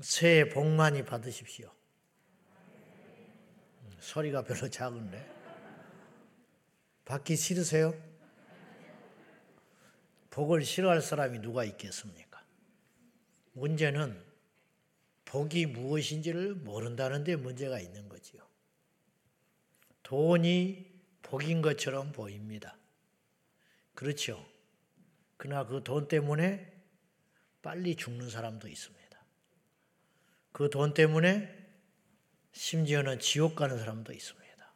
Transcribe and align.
새해 0.00 0.48
복 0.48 0.66
많이 0.66 1.04
받으십시오. 1.04 1.70
소리가 3.98 4.44
별로 4.44 4.68
작은데. 4.68 5.38
받기 7.04 7.36
싫으세요? 7.36 7.94
복을 10.30 10.64
싫어할 10.64 11.02
사람이 11.02 11.40
누가 11.40 11.64
있겠습니까? 11.64 12.42
문제는 13.52 14.22
복이 15.24 15.66
무엇인지를 15.66 16.54
모른다는 16.54 17.24
데 17.24 17.36
문제가 17.36 17.78
있는 17.80 18.08
거지요. 18.08 18.42
돈이 20.02 20.90
복인 21.22 21.62
것처럼 21.62 22.12
보입니다. 22.12 22.76
그렇죠. 23.94 24.44
그러나 25.36 25.66
그 25.66 25.82
돈 25.82 26.08
때문에 26.08 26.72
빨리 27.62 27.94
죽는 27.96 28.30
사람도 28.30 28.68
있습니다. 28.68 28.99
그 30.52 30.68
돈 30.68 30.94
때문에 30.94 31.56
심지어는 32.52 33.20
지옥 33.20 33.54
가는 33.56 33.78
사람도 33.78 34.12
있습니다. 34.12 34.72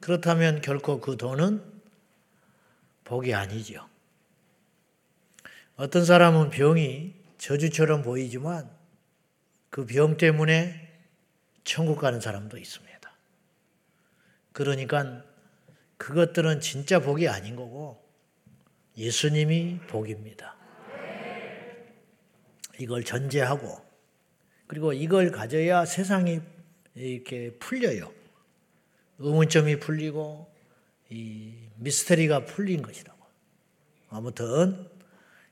그렇다면 0.00 0.60
결코 0.60 1.00
그 1.00 1.16
돈은 1.16 1.62
복이 3.04 3.34
아니죠. 3.34 3.88
어떤 5.76 6.04
사람은 6.04 6.50
병이 6.50 7.14
저주처럼 7.38 8.02
보이지만 8.02 8.70
그 9.70 9.86
병 9.86 10.16
때문에 10.16 10.86
천국 11.64 11.98
가는 11.98 12.20
사람도 12.20 12.58
있습니다. 12.58 12.88
그러니까 14.52 15.24
그것들은 15.98 16.60
진짜 16.60 17.00
복이 17.00 17.28
아닌 17.28 17.56
거고 17.56 18.02
예수님이 18.96 19.78
복입니다. 19.88 20.56
이걸 22.78 23.04
전제하고 23.04 23.87
그리고 24.68 24.92
이걸 24.92 25.32
가져야 25.32 25.86
세상이 25.86 26.40
이렇게 26.94 27.56
풀려요. 27.58 28.12
의문점이 29.18 29.80
풀리고 29.80 30.46
이 31.08 31.54
미스터리가 31.76 32.44
풀린 32.44 32.82
것이라고. 32.82 33.18
아무튼 34.10 34.88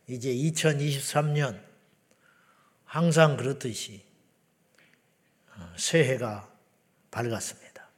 이제 0.07 0.33
2023년 0.33 1.61
항상 2.85 3.37
그렇듯이 3.37 4.05
어, 5.57 5.73
새해가 5.77 6.49
밝았습니다. 7.11 7.89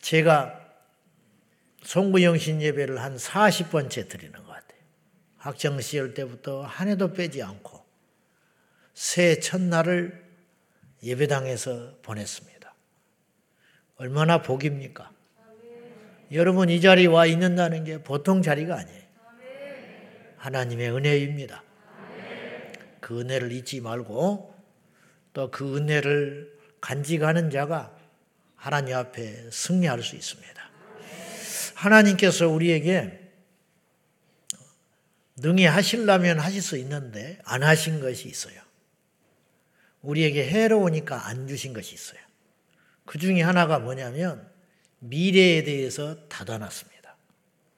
제가 0.00 0.58
송구영신 1.82 2.62
예배를 2.62 3.00
한 3.02 3.16
40번째 3.16 4.08
드리는 4.08 4.32
것 4.32 4.46
같아요. 4.46 4.80
학창 5.36 5.78
시절 5.82 6.14
때부터 6.14 6.62
한 6.62 6.88
해도 6.88 7.12
빼지 7.12 7.42
않고 7.42 7.83
새해 8.94 9.40
첫날을 9.40 10.24
예배당에서 11.02 11.98
보냈습니다. 12.02 12.74
얼마나 13.96 14.40
복입니까? 14.42 15.10
여러분 16.32 16.68
이 16.68 16.80
자리에 16.80 17.06
와 17.06 17.26
있는다는 17.26 17.84
게 17.84 18.02
보통 18.02 18.42
자리가 18.42 18.76
아니에요. 18.76 19.04
하나님의 20.38 20.90
은혜입니다. 20.90 21.62
그 23.00 23.20
은혜를 23.20 23.52
잊지 23.52 23.80
말고 23.80 24.54
또 25.32 25.50
그 25.50 25.76
은혜를 25.76 26.54
간직하는 26.80 27.50
자가 27.50 27.96
하나님 28.56 28.96
앞에 28.96 29.50
승리할 29.50 30.02
수 30.02 30.16
있습니다. 30.16 30.70
하나님께서 31.74 32.48
우리에게 32.48 33.20
능히 35.36 35.64
하시려면 35.64 36.38
하실 36.38 36.62
수 36.62 36.76
있는데 36.78 37.38
안 37.44 37.62
하신 37.62 38.00
것이 38.00 38.28
있어요. 38.28 38.63
우리에게 40.04 40.46
해로우니까 40.48 41.26
안 41.26 41.46
주신 41.48 41.72
것이 41.72 41.94
있어요. 41.94 42.20
그 43.06 43.18
중에 43.18 43.42
하나가 43.42 43.78
뭐냐면 43.78 44.46
미래에 45.00 45.64
대해서 45.64 46.16
닫아놨습니다. 46.28 47.16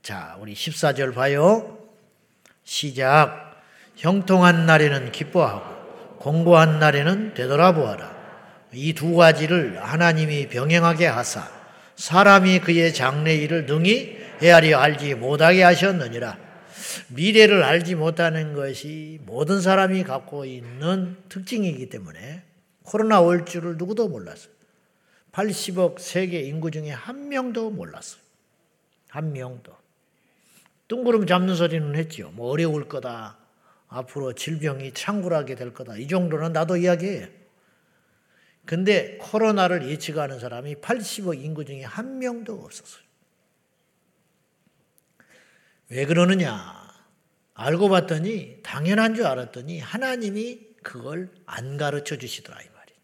자, 0.02 0.36
우리 0.40 0.54
14절 0.54 1.14
봐요. 1.14 1.78
시작. 2.64 3.62
형통한 3.96 4.66
날에는 4.66 5.10
기뻐하고 5.12 6.16
공고한 6.18 6.78
날에는 6.78 7.34
되돌아보아라. 7.34 8.16
이 8.72 8.92
두 8.92 9.14
가지를 9.14 9.82
하나님이 9.82 10.48
병행하게 10.48 11.06
하사 11.06 11.48
사람이 11.94 12.60
그의 12.60 12.92
장래 12.92 13.34
일을 13.34 13.64
능히 13.66 14.18
헤아려 14.42 14.78
알지 14.78 15.14
못하게 15.14 15.62
하셨느니라. 15.62 16.45
미래를 17.08 17.62
알지 17.62 17.94
못하는 17.94 18.54
것이 18.54 19.20
모든 19.24 19.60
사람이 19.60 20.04
갖고 20.04 20.44
있는 20.44 21.16
특징이기 21.28 21.88
때문에 21.88 22.42
코로나 22.82 23.20
올 23.20 23.44
줄을 23.44 23.76
누구도 23.76 24.08
몰랐어요. 24.08 24.52
80억 25.32 25.98
세계 25.98 26.40
인구 26.40 26.70
중에 26.70 26.90
한 26.90 27.28
명도 27.28 27.70
몰랐어요. 27.70 28.20
한 29.08 29.32
명도. 29.32 29.74
뜬구름 30.88 31.26
잡는 31.26 31.54
소리는 31.56 31.94
했죠. 31.96 32.30
뭐 32.30 32.50
어려울 32.50 32.88
거다. 32.88 33.38
앞으로 33.88 34.34
질병이 34.34 34.92
창굴하게 34.92 35.54
될 35.54 35.72
거다. 35.72 35.96
이 35.96 36.08
정도는 36.08 36.52
나도 36.52 36.76
이야기해요. 36.76 37.28
근데 38.64 39.16
코로나를 39.18 39.88
예측하는 39.88 40.40
사람이 40.40 40.76
80억 40.76 41.42
인구 41.42 41.64
중에 41.64 41.84
한 41.84 42.18
명도 42.18 42.54
없었어요. 42.64 43.04
왜 45.88 46.04
그러느냐? 46.04 46.85
알고 47.56 47.88
봤더니 47.88 48.58
당연한 48.62 49.14
줄 49.14 49.26
알았더니 49.26 49.80
하나님이 49.80 50.60
그걸 50.82 51.30
안 51.46 51.78
가르쳐 51.78 52.16
주시더라 52.16 52.60
이 52.60 52.66
말이에요. 52.66 53.00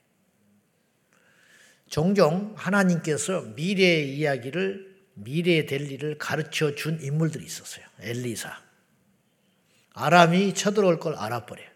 종종 1.88 2.52
하나님께서 2.56 3.42
미래의 3.56 4.14
이야기를 4.16 4.92
미래에 5.14 5.66
될 5.66 5.90
일을 5.90 6.18
가르쳐 6.18 6.74
준 6.74 7.00
인물들이 7.00 7.44
있었어요. 7.44 7.84
엘리사. 8.00 8.60
아람이 9.94 10.54
쳐들어올 10.54 10.98
걸 11.00 11.14
알아버려요. 11.14 11.68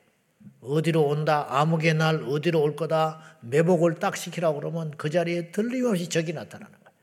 어디로 0.61 1.03
온다, 1.03 1.47
암흑의 1.49 1.95
날 1.95 2.23
어디로 2.25 2.61
올 2.61 2.77
거다, 2.77 3.39
매복을 3.41 3.97
딱 3.97 4.17
시키라고 4.17 4.61
그러면 4.61 4.91
그 4.97 5.11
자리에 5.11 5.51
들림없이 5.51 6.09
적이 6.09 6.35
나타나는 6.35 6.73
거예요. 6.73 6.97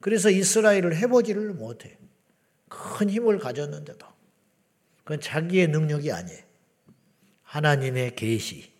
그래서 0.00 0.30
이스라엘을 0.30 0.96
해보지를 0.96 1.54
못해. 1.54 1.96
큰 2.68 3.08
힘을 3.08 3.38
가졌는데도. 3.38 4.13
그건 5.04 5.20
자기의 5.20 5.68
능력이 5.68 6.10
아니에요. 6.10 6.40
하나님의 7.42 8.16
계시. 8.16 8.72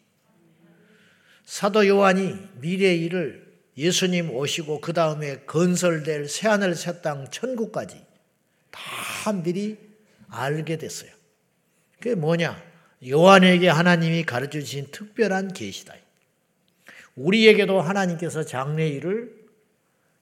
사도 1.44 1.86
요한이 1.86 2.48
미래의 2.60 3.00
일을 3.02 3.44
예수님 3.76 4.30
오시고 4.30 4.80
그 4.80 4.92
다음에 4.92 5.40
건설될 5.44 6.28
새하늘 6.28 6.74
새 6.74 7.02
땅 7.02 7.30
천국까지 7.30 8.04
다 8.70 9.32
미리 9.32 9.78
알게 10.28 10.78
됐어요. 10.78 11.10
그게 11.98 12.14
뭐냐? 12.14 12.62
요한에게 13.06 13.68
하나님이 13.68 14.24
가르쳐 14.24 14.60
주신 14.60 14.86
특별한 14.90 15.52
계시다. 15.52 15.94
우리에게도 17.16 17.80
하나님께서 17.80 18.44
장래 18.44 18.88
일을 18.88 19.44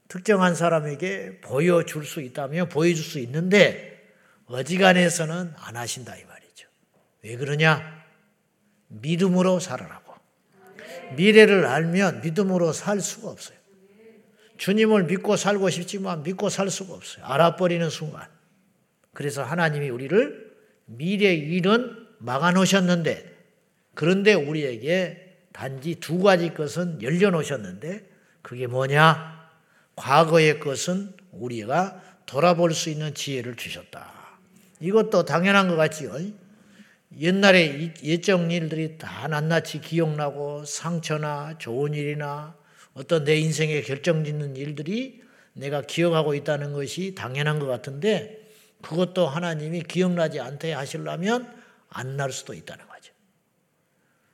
특정한 0.08 0.54
사람에게 0.54 1.40
보여줄 1.40 2.04
수 2.04 2.20
있다면 2.20 2.68
보여줄 2.68 3.02
수 3.04 3.18
있는데 3.20 3.91
어지간해서는 4.52 5.54
안 5.56 5.76
하신다 5.76 6.14
이 6.16 6.24
말이죠. 6.24 6.68
왜 7.22 7.36
그러냐? 7.36 8.04
믿음으로 8.88 9.60
살아라고. 9.60 10.12
미래를 11.16 11.64
알면 11.64 12.20
믿음으로 12.20 12.72
살 12.72 13.00
수가 13.00 13.30
없어요. 13.30 13.56
주님을 14.58 15.04
믿고 15.04 15.36
살고 15.36 15.70
싶지만 15.70 16.22
믿고 16.22 16.50
살 16.50 16.70
수가 16.70 16.94
없어요. 16.94 17.24
알아버리는 17.24 17.88
순간. 17.90 18.28
그래서 19.14 19.42
하나님이 19.42 19.88
우리를 19.88 20.52
미래 20.84 21.34
일은 21.34 22.06
막아놓으셨는데 22.18 23.32
그런데 23.94 24.34
우리에게 24.34 25.46
단지 25.52 25.96
두 25.96 26.18
가지 26.18 26.52
것은 26.54 27.02
열려놓으셨는데 27.02 28.08
그게 28.42 28.66
뭐냐? 28.66 29.50
과거의 29.96 30.60
것은 30.60 31.14
우리가 31.32 32.02
돌아볼 32.26 32.72
수 32.74 32.90
있는 32.90 33.14
지혜를 33.14 33.56
주셨다. 33.56 34.21
이것도 34.82 35.24
당연한 35.24 35.68
것 35.68 35.76
같지요. 35.76 36.16
옛날에 37.18 37.94
예정 38.02 38.50
일들이 38.50 38.98
다 38.98 39.28
낱낱이 39.28 39.80
기억나고 39.80 40.64
상처나 40.64 41.56
좋은 41.58 41.94
일이나 41.94 42.56
어떤 42.94 43.24
내 43.24 43.36
인생에 43.36 43.82
결정짓는 43.82 44.56
일들이 44.56 45.22
내가 45.52 45.82
기억하고 45.82 46.34
있다는 46.34 46.72
것이 46.72 47.14
당연한 47.14 47.58
것 47.58 47.66
같은데 47.66 48.40
그것도 48.82 49.28
하나님이 49.28 49.82
기억나지 49.84 50.40
않게 50.40 50.72
하시려면 50.72 51.62
안 51.88 52.16
날 52.16 52.32
수도 52.32 52.54
있다는 52.54 52.86
거죠. 52.88 53.12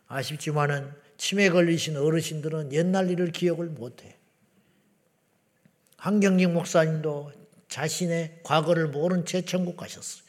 아쉽지만은 0.06 0.93
치매 1.17 1.51
걸리신 1.51 1.97
어르신들은 1.97 2.73
옛날 2.73 3.11
일을 3.11 3.33
기억을 3.33 3.67
못해. 3.67 4.17
한경직 5.97 6.51
목사님도 6.53 7.33
자신의 7.69 8.41
과거를 8.44 8.89
모른 8.89 9.27
채 9.27 9.44
천국 9.44 9.77
가셨어요. 9.77 10.28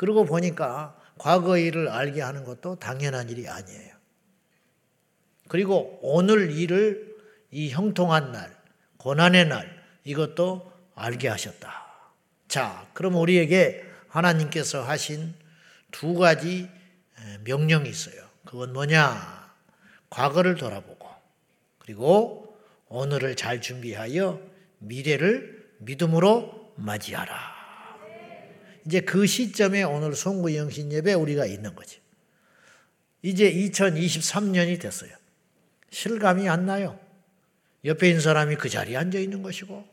그러고 0.00 0.24
보니까 0.24 0.96
과거 1.18 1.58
일을 1.58 1.90
알게 1.90 2.22
하는 2.22 2.44
것도 2.44 2.76
당연한 2.76 3.28
일이 3.28 3.46
아니에요. 3.46 3.94
그리고 5.46 5.98
오늘 6.00 6.50
일을 6.50 7.18
이 7.50 7.68
형통한 7.68 8.32
날, 8.32 8.56
고난의 8.96 9.48
날, 9.48 9.84
이것도 10.04 10.72
알게 10.94 11.28
하셨다. 11.28 11.84
자, 12.48 12.88
그럼 12.94 13.16
우리에게 13.16 13.84
하나님께서 14.08 14.82
하신 14.82 15.34
두 15.90 16.14
가지 16.14 16.70
명령이 17.44 17.86
있어요. 17.86 18.26
그건 18.46 18.72
뭐냐? 18.72 19.52
과거를 20.08 20.54
돌아보고, 20.54 21.10
그리고 21.78 22.56
오늘을 22.88 23.36
잘 23.36 23.60
준비하여 23.60 24.40
미래를 24.78 25.72
믿음으로 25.80 26.72
맞이하라. 26.76 27.59
이제 28.90 29.00
그 29.02 29.24
시점에 29.24 29.84
오늘 29.84 30.16
송구 30.16 30.56
영신 30.56 30.90
예배 30.90 31.14
우리가 31.14 31.46
있는 31.46 31.76
거지. 31.76 32.00
이제 33.22 33.48
2023년이 33.52 34.80
됐어요. 34.80 35.12
실감이 35.90 36.48
안 36.48 36.66
나요. 36.66 36.98
옆에 37.84 38.08
있는 38.08 38.20
사람이 38.20 38.56
그 38.56 38.68
자리에 38.68 38.96
앉아 38.96 39.20
있는 39.20 39.42
것이고, 39.42 39.86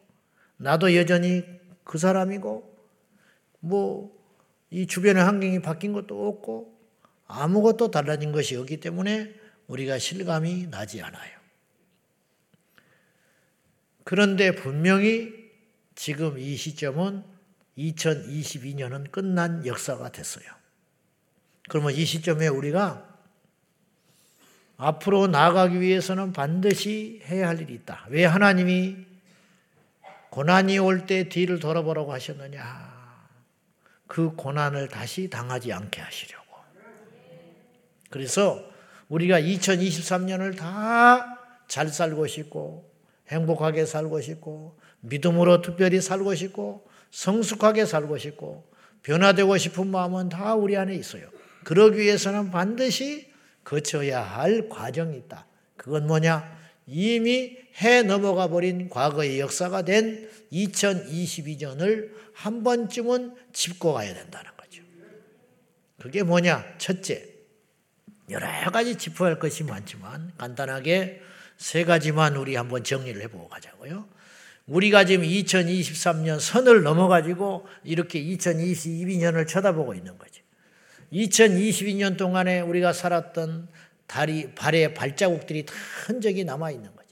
나도 0.57 0.95
여전히 0.95 1.43
그 1.83 1.99
사람이고, 1.99 2.75
뭐, 3.59 4.17
이 4.71 4.87
주변의 4.87 5.23
환경이 5.23 5.61
바뀐 5.61 5.93
것도 5.93 6.27
없고, 6.29 6.75
아무것도 7.27 7.91
달라진 7.91 8.31
것이 8.31 8.55
없기 8.55 8.79
때문에 8.79 9.31
우리가 9.67 9.99
실감이 9.99 10.69
나지 10.71 11.03
않아요. 11.03 11.37
그런데 14.03 14.55
분명히 14.55 15.35
지금 15.93 16.39
이 16.39 16.55
시점은 16.55 17.36
2022년은 17.77 19.11
끝난 19.11 19.65
역사가 19.65 20.11
됐어요. 20.11 20.45
그러면 21.69 21.93
이 21.93 22.05
시점에 22.05 22.47
우리가 22.47 23.05
앞으로 24.77 25.27
나아가기 25.27 25.81
위해서는 25.81 26.33
반드시 26.33 27.21
해야 27.25 27.47
할 27.49 27.59
일이 27.61 27.73
있다. 27.73 28.05
왜 28.09 28.25
하나님이 28.25 29.05
고난이 30.29 30.77
올 30.79 31.05
때 31.05 31.29
뒤를 31.29 31.59
돌아보라고 31.59 32.13
하셨느냐? 32.13 32.97
그 34.05 34.35
고난을 34.35 34.87
다시 34.87 35.29
당하지 35.29 35.73
않게 35.73 36.01
하시려고. 36.01 36.45
그래서 38.09 38.63
우리가 39.09 39.39
2023년을 39.41 40.57
다 40.57 41.37
잘 41.67 41.89
살고 41.89 42.27
싶고 42.27 42.89
행복하게 43.27 43.85
살고 43.85 44.21
싶고 44.21 44.79
믿음으로 45.01 45.61
특별히 45.61 46.01
살고 46.01 46.33
싶고 46.35 46.87
성숙하게 47.11 47.85
살고 47.85 48.17
싶고 48.17 48.69
변화되고 49.03 49.57
싶은 49.57 49.87
마음은 49.87 50.29
다 50.29 50.55
우리 50.55 50.75
안에 50.75 50.95
있어요. 50.95 51.29
그러기 51.63 51.99
위해서는 51.99 52.51
반드시 52.51 53.31
거쳐야 53.63 54.21
할 54.21 54.69
과정이 54.69 55.17
있다. 55.17 55.45
그건 55.75 56.07
뭐냐? 56.07 56.57
이미 56.85 57.57
해 57.81 58.01
넘어가 58.01 58.47
버린 58.47 58.89
과거의 58.89 59.39
역사가 59.39 59.83
된 59.83 60.29
2022년을 60.51 62.11
한 62.33 62.63
번쯤은 62.63 63.35
짚고 63.51 63.93
가야 63.93 64.13
된다는 64.13 64.51
거죠. 64.57 64.81
그게 65.99 66.23
뭐냐? 66.23 66.77
첫째, 66.77 67.27
여러 68.29 68.47
가지 68.71 68.95
짚어야 68.95 69.31
할 69.31 69.39
것이 69.39 69.63
많지만 69.63 70.31
간단하게 70.37 71.21
세 71.57 71.83
가지만 71.83 72.35
우리 72.35 72.55
한번 72.55 72.83
정리를 72.83 73.21
해보고 73.23 73.49
가자고요. 73.49 74.07
우리가 74.67 75.05
지금 75.05 75.25
2023년 75.25 76.39
선을 76.39 76.83
넘어가지고 76.83 77.67
이렇게 77.83 78.21
2022년을 78.21 79.47
쳐다보고 79.47 79.93
있는 79.93 80.17
거죠. 80.17 80.43
2022년 81.11 82.17
동안에 82.17 82.59
우리가 82.59 82.91
살았던 82.91 83.69
다리, 84.07 84.53
발의 84.53 84.93
발자국들이 84.93 85.65
다 85.65 85.73
흔적이 86.05 86.43
남아 86.43 86.71
있는 86.71 86.93
거죠. 86.95 87.07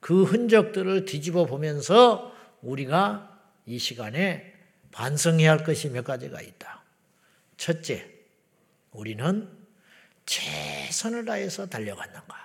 그 0.00 0.24
흔적들을 0.24 1.06
뒤집어 1.06 1.46
보면서 1.46 2.32
우리가 2.60 3.40
이 3.66 3.78
시간에 3.78 4.52
반성해야 4.90 5.50
할 5.50 5.64
것이 5.64 5.88
몇 5.88 6.04
가지가 6.04 6.42
있다. 6.42 6.82
첫째, 7.56 8.06
우리는 8.90 9.48
최선을 10.26 11.24
다해서 11.24 11.66
달려갔는가? 11.66 12.42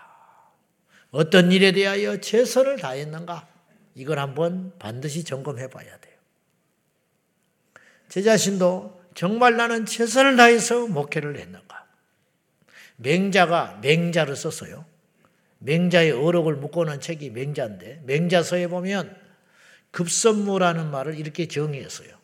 어떤 1.12 1.52
일에 1.52 1.72
대하여 1.74 2.22
최선을 2.22 2.78
다했는가? 2.78 3.57
이걸 3.98 4.20
한번 4.20 4.72
반드시 4.78 5.24
점검해 5.24 5.70
봐야 5.70 5.98
돼요. 5.98 6.14
제 8.10 8.22
자신도 8.22 9.02
정말 9.16 9.58
나는 9.58 9.88
최선을 9.88 10.38
다해서 10.38 10.86
목회를 10.86 11.36
했는가? 11.40 11.88
맹자가 12.98 13.80
맹자를 13.82 14.36
썼어요. 14.36 14.86
맹자의 15.58 16.12
어록을 16.12 16.58
묶어놓은 16.58 17.00
책이 17.00 17.32
맹자인데 17.32 18.04
맹자서에 18.06 18.68
보면 18.68 19.18
급선무라는 19.90 20.92
말을 20.92 21.18
이렇게 21.18 21.48
정의했어요. 21.48 22.16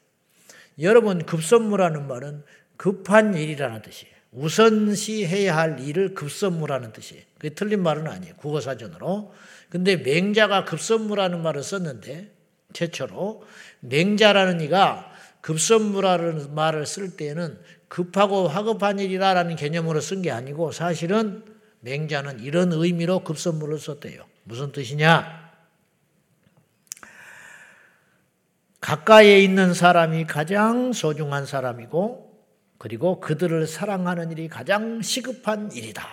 여러분 0.80 1.26
급선무라는 1.26 2.08
말은 2.08 2.44
급한 2.78 3.34
일이라는 3.34 3.82
뜻이에요. 3.82 4.14
우선시 4.32 5.26
해야 5.26 5.58
할 5.58 5.80
일을 5.80 6.14
급선무라는 6.14 6.94
뜻이에요. 6.94 7.24
그게 7.40 7.50
틀린 7.50 7.82
말은 7.82 8.08
아니에요. 8.08 8.36
국어사전으로. 8.36 9.34
근데 9.74 9.98
맹자가 9.98 10.66
급선무라는 10.66 11.42
말을 11.42 11.64
썼는데 11.64 12.32
최초로 12.74 13.42
맹자라는 13.80 14.62
이가 14.62 15.12
급선무라는 15.42 16.54
말을 16.54 16.86
쓸 16.86 17.18
때는 17.18 17.60
급하고 17.88 18.48
화급한 18.48 19.00
일이라는 19.00 19.56
개념으로 19.56 20.00
쓴 20.00 20.22
게 20.22 20.30
아니고 20.30 20.72
사실은 20.72 21.44
맹자는 21.80 22.42
이런 22.42 22.72
의미로 22.72 23.24
급선무를 23.24 23.80
썼대요. 23.80 24.24
무슨 24.44 24.72
뜻이냐? 24.72 25.52
가까이에 28.80 29.40
있는 29.40 29.74
사람이 29.74 30.28
가장 30.28 30.94
소중한 30.94 31.48
사람이고 31.48 32.32
그리고 32.78 33.20
그들을 33.20 33.66
사랑하는 33.66 34.32
일이 34.34 34.48
가장 34.50 35.02
시급한 35.02 35.72
일이다. 35.72 36.08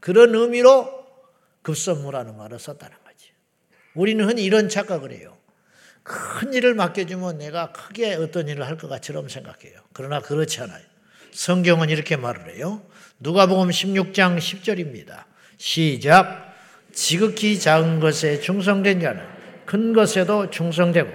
그런 0.00 0.34
의미로 0.34 1.05
급선무라는 1.66 2.36
말을 2.36 2.60
썼다는 2.60 2.96
거지. 3.04 3.32
우리는 3.94 4.24
흔히 4.24 4.44
이런 4.44 4.68
착각을 4.68 5.10
해요. 5.10 5.36
큰 6.04 6.54
일을 6.54 6.74
맡겨주면 6.74 7.38
내가 7.38 7.72
크게 7.72 8.14
어떤 8.14 8.46
일을 8.46 8.64
할 8.64 8.76
것 8.76 8.86
같처럼 8.86 9.28
생각해요. 9.28 9.80
그러나 9.92 10.20
그렇지 10.20 10.60
않아요. 10.60 10.84
성경은 11.32 11.88
이렇게 11.88 12.16
말을 12.16 12.54
해요. 12.54 12.82
누가복음 13.18 13.70
16장 13.70 14.38
10절입니다. 14.38 15.24
시작. 15.58 16.54
지극히 16.92 17.58
작은 17.58 17.98
것에 17.98 18.40
충성된 18.40 19.00
자는 19.00 19.24
큰 19.64 19.92
것에도 19.92 20.48
충성되고 20.50 21.10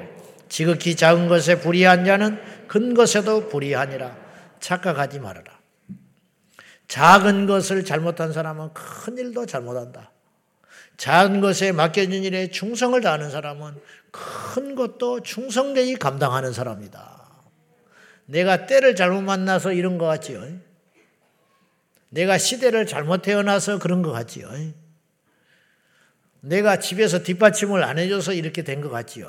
지극히 0.49 0.97
작은 0.97 1.29
것에 1.29 1.61
불의한 1.61 2.03
자는 2.03 2.37
큰 2.67 2.93
것에도 2.93 3.47
불의하니라. 3.47 4.17
착각하지 4.59 5.19
말아라. 5.19 5.59
작은 6.89 7.45
것을 7.45 7.85
잘못한 7.85 8.33
사람은 8.33 8.73
큰 8.73 9.17
일도 9.17 9.45
잘못한다. 9.45 10.11
작은 11.01 11.41
것에 11.41 11.71
맡겨진 11.71 12.23
일에 12.23 12.51
충성을 12.51 13.01
다하는 13.01 13.31
사람은 13.31 13.73
큰 14.11 14.75
것도 14.75 15.23
충성되이 15.23 15.95
감당하는 15.95 16.53
사람이다. 16.53 17.27
내가 18.27 18.67
때를 18.67 18.95
잘못 18.95 19.21
만나서 19.21 19.73
이런 19.73 19.97
것 19.97 20.05
같지요. 20.05 20.45
내가 22.09 22.37
시대를 22.37 22.85
잘못 22.85 23.23
태어나서 23.23 23.79
그런 23.79 24.03
것 24.03 24.11
같지요. 24.11 24.47
내가 26.41 26.77
집에서 26.77 27.23
뒷받침을 27.23 27.83
안 27.83 27.97
해줘서 27.97 28.33
이렇게 28.33 28.63
된 28.63 28.79
것 28.79 28.91
같지요. 28.91 29.27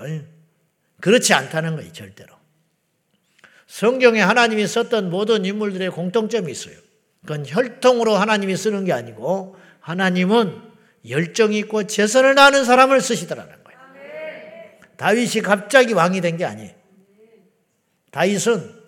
그렇지 1.01 1.33
않다는 1.33 1.77
거예요, 1.77 1.91
절대로. 1.93 2.35
성경에 3.67 4.21
하나님이 4.21 4.67
썼던 4.67 5.09
모든 5.09 5.47
인물들의 5.47 5.89
공통점이 5.89 6.53
있어요. 6.53 6.77
그건 7.23 7.47
혈통으로 7.47 8.15
하나님이 8.15 8.59
쓰는 8.59 8.85
게 8.85 8.93
아니고 8.93 9.57
하나님은 9.81 10.72
열정이 11.09 11.59
있고 11.61 11.87
최선을 11.87 12.35
다하는 12.35 12.65
사람을 12.65 13.01
쓰시더라는 13.01 13.63
다윗이 14.97 15.43
갑자기 15.43 15.93
왕이 15.95 16.21
된 16.21 16.37
게 16.37 16.45
아니에요. 16.45 16.71
다윗은 18.13 18.83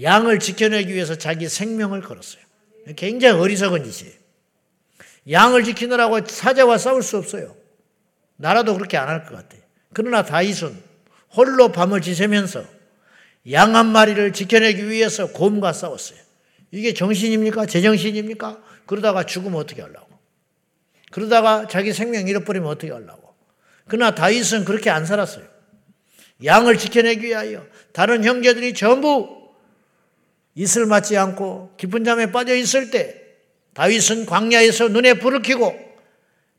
양을 0.00 0.38
지켜내기 0.38 0.92
위해서 0.92 1.16
자기 1.16 1.48
생명을 1.48 2.02
걸었어요. 2.02 2.42
굉장히 2.96 3.40
어리석은 3.40 3.84
짓이에요. 3.90 4.14
양을 5.30 5.64
지키느라고 5.64 6.26
사자와 6.26 6.78
싸울 6.78 7.02
수 7.02 7.16
없어요. 7.16 7.56
나라도 8.36 8.74
그렇게 8.74 8.96
안 8.96 9.08
할 9.08 9.24
것 9.24 9.34
같아요. 9.34 9.62
그러나 9.92 10.22
다윗은 10.24 10.76
홀로 11.34 11.72
밤을 11.72 12.00
지새면서 12.02 12.64
양 13.50 13.74
한 13.74 13.86
마리를 13.86 14.32
지켜내기 14.32 14.88
위해서 14.88 15.28
곰과 15.32 15.72
싸웠어요. 15.72 16.18
이게 16.70 16.92
정신입니까? 16.92 17.66
제정신입니까? 17.66 18.62
그러다가 18.86 19.24
죽으면 19.24 19.58
어떻게 19.58 19.82
하려고? 19.82 20.13
그러다가 21.14 21.68
자기 21.68 21.92
생명 21.92 22.26
잃어버리면 22.26 22.68
어떻게 22.68 22.90
하려고? 22.90 23.36
그러나 23.86 24.16
다윗은 24.16 24.64
그렇게 24.64 24.90
안 24.90 25.06
살았어요. 25.06 25.44
양을 26.42 26.76
지켜내기 26.76 27.28
위하여 27.28 27.64
다른 27.92 28.24
형제들이 28.24 28.74
전부 28.74 29.28
이슬 30.56 30.86
맞지 30.86 31.16
않고 31.16 31.74
깊은 31.76 32.02
잠에 32.02 32.32
빠져 32.32 32.56
있을 32.56 32.90
때 32.90 33.14
다윗은 33.74 34.26
광야에서 34.26 34.88
눈에 34.88 35.14
불을 35.14 35.42
켜고 35.42 35.78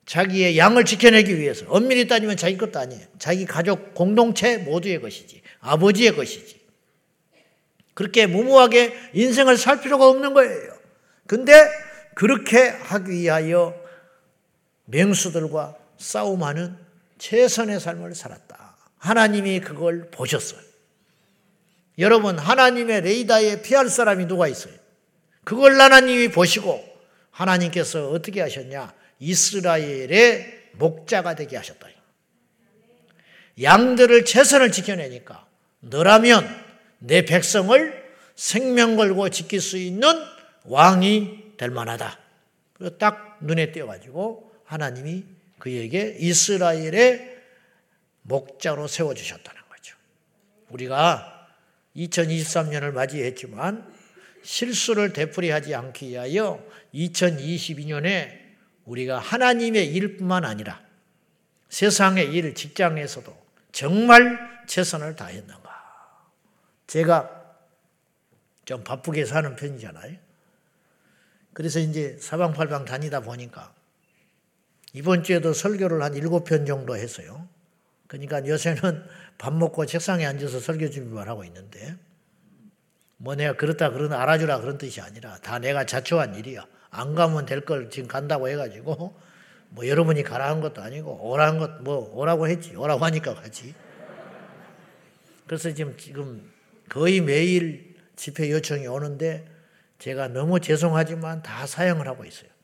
자기의 0.05 0.57
양을 0.57 0.85
지켜내기 0.85 1.37
위해서 1.37 1.65
엄밀히 1.67 2.07
따지면 2.07 2.37
자기 2.37 2.57
것도 2.57 2.79
아니에요. 2.79 3.05
자기 3.19 3.45
가족 3.45 3.93
공동체 3.93 4.55
모두의 4.59 5.01
것이지. 5.01 5.41
아버지의 5.59 6.15
것이지. 6.15 6.61
그렇게 7.93 8.25
무모하게 8.25 8.93
인생을 9.11 9.57
살 9.57 9.81
필요가 9.81 10.07
없는 10.07 10.33
거예요. 10.33 10.77
근데 11.27 11.69
그렇게 12.13 12.69
하기 12.69 13.11
위하여 13.11 13.83
맹수들과 14.85 15.75
싸움하는 15.97 16.77
최선의 17.17 17.79
삶을 17.79 18.15
살았다. 18.15 18.75
하나님이 18.97 19.61
그걸 19.61 20.09
보셨어요. 20.11 20.59
여러분, 21.97 22.37
하나님의 22.37 23.01
레이다에 23.01 23.61
피할 23.61 23.89
사람이 23.89 24.27
누가 24.27 24.47
있어요? 24.47 24.73
그걸 25.43 25.79
하나님이 25.79 26.29
보시고 26.29 26.83
하나님께서 27.31 28.09
어떻게 28.09 28.41
하셨냐? 28.41 28.93
이스라엘의 29.19 30.69
목자가 30.73 31.35
되게 31.35 31.55
하셨다. 31.55 31.87
양들을 33.61 34.25
최선을 34.25 34.71
지켜내니까 34.71 35.47
너라면 35.79 36.45
내 36.99 37.23
백성을 37.23 38.05
생명 38.35 38.97
걸고 38.97 39.29
지킬 39.29 39.61
수 39.61 39.77
있는 39.77 40.09
왕이 40.65 41.53
될 41.57 41.69
만하다. 41.69 42.19
딱 42.99 43.37
눈에 43.39 43.71
띄어가지고 43.71 44.51
하나님이 44.65 45.25
그에게 45.59 46.15
이스라엘의 46.19 47.35
목자로 48.23 48.87
세워주셨다는 48.87 49.61
거죠. 49.69 49.95
우리가 50.69 51.47
2023년을 51.95 52.91
맞이했지만 52.91 53.93
실수를 54.43 55.13
되풀이하지 55.13 55.73
않기 55.73 56.09
위하여 56.09 56.63
2022년에 56.93 58.45
우리가 58.85 59.19
하나님의 59.19 59.87
일뿐만 59.93 60.45
아니라 60.45 60.83
세상의 61.69 62.31
일, 62.33 62.53
직장에서도 62.53 63.45
정말 63.71 64.63
최선을 64.67 65.15
다했는가. 65.15 65.65
제가 66.87 67.43
좀 68.63 68.83
바쁘게 68.83 69.25
사는 69.25 69.55
편이잖아요. 69.55 70.17
그래서 71.53 71.79
이제 71.79 72.17
사방팔방 72.19 72.85
다니다 72.85 73.19
보니까 73.19 73.74
이번 74.95 75.23
주에도 75.23 75.51
설교를 75.51 76.01
한 76.01 76.15
일곱 76.15 76.45
편 76.45 76.65
정도 76.65 76.95
했어요. 76.95 77.49
그러니까 78.07 78.47
요새는 78.47 79.03
밥 79.37 79.53
먹고 79.53 79.85
책상에 79.85 80.25
앉아서 80.25 80.61
설교 80.61 80.89
준비만 80.89 81.27
하고 81.27 81.43
있는데 81.43 81.95
뭐 83.17 83.35
내가 83.35 83.57
그렇다 83.57 83.91
그런 83.91 84.13
알아주라 84.13 84.61
그런 84.61 84.77
뜻이 84.77 85.01
아니라 85.01 85.37
다 85.39 85.59
내가 85.59 85.85
자초한 85.85 86.35
일이야. 86.35 86.65
안 86.91 87.13
가면 87.13 87.45
될 87.45 87.65
걸 87.65 87.89
지금 87.89 88.07
간다고 88.07 88.47
해가지고 88.47 89.19
뭐 89.67 89.85
여러분이 89.85 90.23
가라 90.23 90.47
한 90.49 90.61
것도 90.61 90.81
아니고 90.81 91.29
오라는 91.29 91.59
것 91.59 91.71
뭐 91.81 92.09
오라고 92.15 92.47
했지 92.47 92.73
오라고 92.77 93.03
하니까 93.03 93.35
가지. 93.35 93.75
그래서 95.45 95.73
지금 95.73 95.97
지금 95.97 96.49
거의 96.87 97.19
매일 97.19 97.95
집회 98.15 98.49
요청이 98.49 98.87
오는데 98.87 99.45
제가 99.99 100.29
너무 100.29 100.61
죄송하지만 100.61 101.43
다 101.43 101.67
사용을 101.67 102.07
하고 102.07 102.23
있어요. 102.23 102.54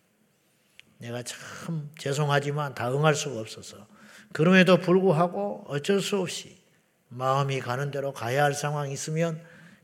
내가 1.02 1.24
참 1.24 1.90
죄송하지만 1.98 2.76
다 2.76 2.92
응할 2.92 3.16
수가 3.16 3.40
없어서 3.40 3.88
그럼에도 4.34 4.78
불구하고 4.78 5.66
어쩔 5.68 6.00
수 6.00 6.20
없이 6.20 6.62
마음이 7.10 7.60
가는 7.60 7.90
대로 7.90 8.14
가야 8.14 8.44
할 8.44 8.54
상황이 8.54 8.94
있으면 8.94 9.42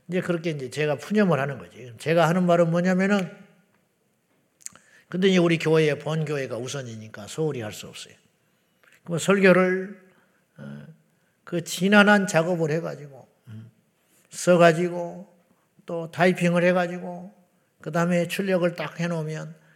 이제 0.08 0.20
그렇게 0.20 0.50
이제 0.50 0.70
제가 0.70 0.96
푸념을 0.96 1.38
하는 1.40 1.58
거지. 1.58 1.92
제가 1.98 2.28
하는 2.28 2.46
말은 2.46 2.70
뭐냐면은 2.70 3.30
근데 5.08 5.28
이제 5.28 5.38
우리 5.38 5.58
교회의 5.58 5.98
본교회가 5.98 6.56
우선이니까 6.56 7.26
소홀히 7.26 7.62
할 7.62 7.72
수 7.72 7.88
없어요. 7.88 8.14
그 9.04 9.18
설교를 9.18 10.00
어, 10.58 10.86
그 11.44 11.64
지난한 11.64 12.26
작업을 12.26 12.70
해가지고 12.70 13.26
음, 13.48 13.70
써가지고 14.30 15.34
또 15.84 16.10
타이핑을 16.10 16.62
해가지고 16.62 17.34
그 17.80 17.90
다음에 17.90 18.28
출력을 18.28 18.74
딱 18.76 19.00
해놓으면 19.00 19.67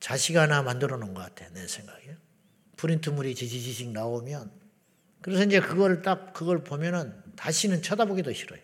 자식 0.00 0.36
하나 0.36 0.62
만들어 0.62 0.96
놓은 0.96 1.14
것 1.14 1.20
같아 1.22 1.48
내 1.52 1.66
생각에 1.66 2.16
프린트물이 2.76 3.34
지지지직 3.34 3.90
나오면 3.90 4.50
그래서 5.22 5.42
이제 5.44 5.60
그걸 5.60 6.02
딱 6.02 6.32
그걸 6.32 6.62
보면은 6.62 7.14
다시는 7.36 7.82
쳐다보기도 7.82 8.32
싫어요. 8.32 8.60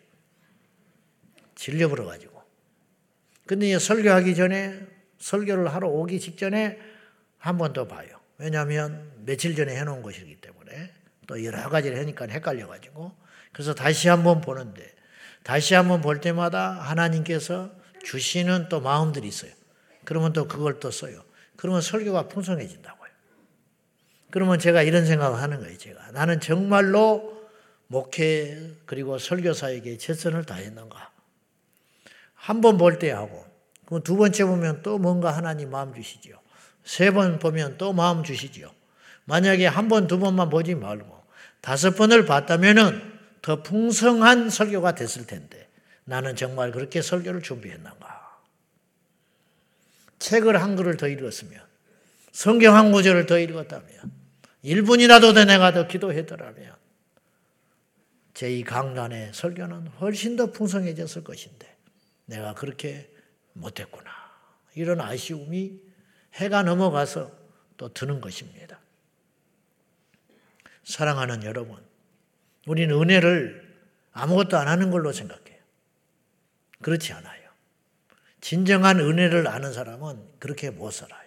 질려버려 1.54 2.04
가지고. 2.06 2.40
근데 3.46 3.76
설교하기 3.78 4.34
전에 4.34 4.80
설교를 5.18 5.72
하러 5.74 5.88
오기 5.88 6.20
직전에 6.20 6.78
한 7.38 7.58
번 7.58 7.72
더 7.72 7.88
봐요. 7.88 8.20
왜냐하면 8.38 9.10
며칠 9.24 9.56
전에 9.56 9.76
해놓은 9.76 10.02
것이기 10.02 10.40
때문에 10.40 10.92
또 11.26 11.44
여러 11.44 11.68
가지를 11.68 11.98
하니까 11.98 12.26
헷갈려가지고 12.26 13.12
그래서 13.52 13.74
다시 13.74 14.08
한 14.08 14.22
번 14.22 14.40
보는데 14.40 14.94
다시 15.42 15.74
한 15.74 15.88
번 15.88 16.00
볼 16.00 16.20
때마다 16.20 16.72
하나님께서 16.72 17.72
주시는 18.04 18.68
또 18.68 18.80
마음들이 18.80 19.26
있어요. 19.28 19.52
그러면 20.04 20.32
또 20.32 20.47
그걸 20.49 20.80
또 20.80 20.90
써요. 20.90 21.23
그러면 21.56 21.80
설교가 21.80 22.28
풍성해진다고요. 22.28 23.11
그러면 24.30 24.59
제가 24.59 24.82
이런 24.82 25.04
생각을 25.06 25.40
하는 25.40 25.61
거예요. 25.61 25.76
제가 25.78 26.12
나는 26.12 26.40
정말로 26.40 27.42
목회 27.87 28.73
그리고 28.87 29.18
설교사에게 29.18 29.99
최선을 29.99 30.44
다했는가. 30.44 31.11
한 32.35 32.61
번 32.61 32.76
볼 32.78 32.99
때 32.99 33.11
하고 33.12 33.44
두 34.02 34.16
번째 34.16 34.44
보면 34.44 34.82
또 34.82 34.99
뭔가 34.99 35.30
하나님 35.37 35.71
마음 35.71 35.94
주시죠. 35.94 36.32
세번 36.82 37.38
보면 37.38 37.76
또 37.78 37.92
마음 37.92 38.25
주시죠. 38.25 38.73
만약에 39.26 39.66
한 39.66 39.88
번, 39.88 40.09
두 40.09 40.18
번만 40.18 40.49
보지 40.50 40.75
말고 40.75 41.23
다섯 41.61 41.94
번을 41.94 42.25
봤다면은 42.26 43.12
더 43.42 43.62
풍성한 43.62 44.50
설교가 44.50 44.94
됐을 44.94 45.26
텐데 45.26 45.68
나는 46.04 46.35
정말 46.35 46.73
그렇게 46.73 47.02
설교를 47.02 47.42
준비했는가? 47.42 48.21
책을 50.22 50.62
한 50.62 50.76
글을 50.76 50.96
더 50.96 51.08
읽었으면 51.08 51.60
성경 52.30 52.76
한 52.76 52.92
구절을 52.92 53.26
더 53.26 53.38
읽었다면 53.38 54.12
1분이라도 54.64 55.34
더 55.34 55.44
내가 55.44 55.72
더 55.72 55.88
기도했더라면 55.88 56.76
제이 58.32 58.62
강단의 58.62 59.32
설교는 59.34 59.88
훨씬 59.88 60.36
더 60.36 60.52
풍성해졌을 60.52 61.24
것인데 61.24 61.76
내가 62.26 62.54
그렇게 62.54 63.12
못했구나. 63.52 64.10
이런 64.74 65.00
아쉬움이 65.00 65.80
해가 66.34 66.62
넘어가서 66.62 67.30
또 67.76 67.92
드는 67.92 68.20
것입니다. 68.20 68.80
사랑하는 70.84 71.42
여러분, 71.42 71.76
우리는 72.66 72.94
은혜를 72.94 73.76
아무것도 74.12 74.56
안 74.56 74.68
하는 74.68 74.90
걸로 74.90 75.12
생각해요. 75.12 75.58
그렇지 76.80 77.12
않아요. 77.12 77.41
진정한 78.42 78.99
은혜를 78.99 79.46
아는 79.46 79.72
사람은 79.72 80.18
그렇게 80.40 80.68
못 80.70 80.92
살아요. 80.92 81.22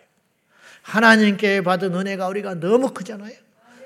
하나님께 0.84 1.62
받은 1.62 1.96
은혜가 1.96 2.28
우리가 2.28 2.56
너무 2.56 2.94
크잖아요. 2.94 3.34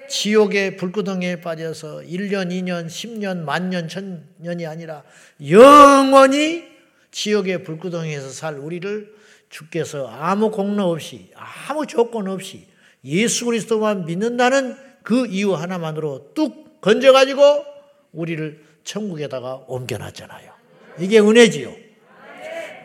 지옥의 0.09 0.75
불구덩이에 0.75 1.39
빠져서 1.39 1.99
1년, 1.99 2.49
2년, 2.49 2.87
10년, 2.87 3.43
만년, 3.43 3.87
천년이 3.87 4.65
아니라 4.65 5.03
영원히 5.47 6.67
지옥의 7.11 7.63
불구덩이에서 7.63 8.29
살 8.31 8.55
우리를 8.55 9.15
주께서 9.49 10.07
아무 10.07 10.49
공로 10.49 10.89
없이 10.89 11.31
아무 11.35 11.85
조건 11.85 12.27
없이 12.27 12.67
예수 13.05 13.45
그리스도만 13.45 14.05
믿는다는 14.05 14.75
그 15.03 15.27
이유 15.27 15.53
하나만으로 15.53 16.31
뚝 16.33 16.81
건져가지고 16.81 17.63
우리를 18.11 18.63
천국에다가 18.83 19.63
옮겨놨잖아요. 19.67 20.51
이게 20.99 21.19
은혜지요. 21.19 21.88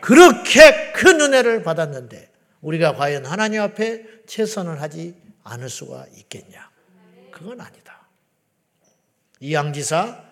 그렇게 0.05 0.91
큰 0.91 1.19
은혜를 1.19 1.63
받았는데 1.63 2.29
우리가 2.61 2.93
과연 2.93 3.25
하나님 3.25 3.59
앞에 3.63 4.05
최선을 4.27 4.79
하지 4.79 5.15
않을 5.43 5.67
수가 5.67 6.05
있겠냐? 6.15 6.69
그건 7.31 7.59
아니다. 7.59 8.07
이양지사 9.39 10.23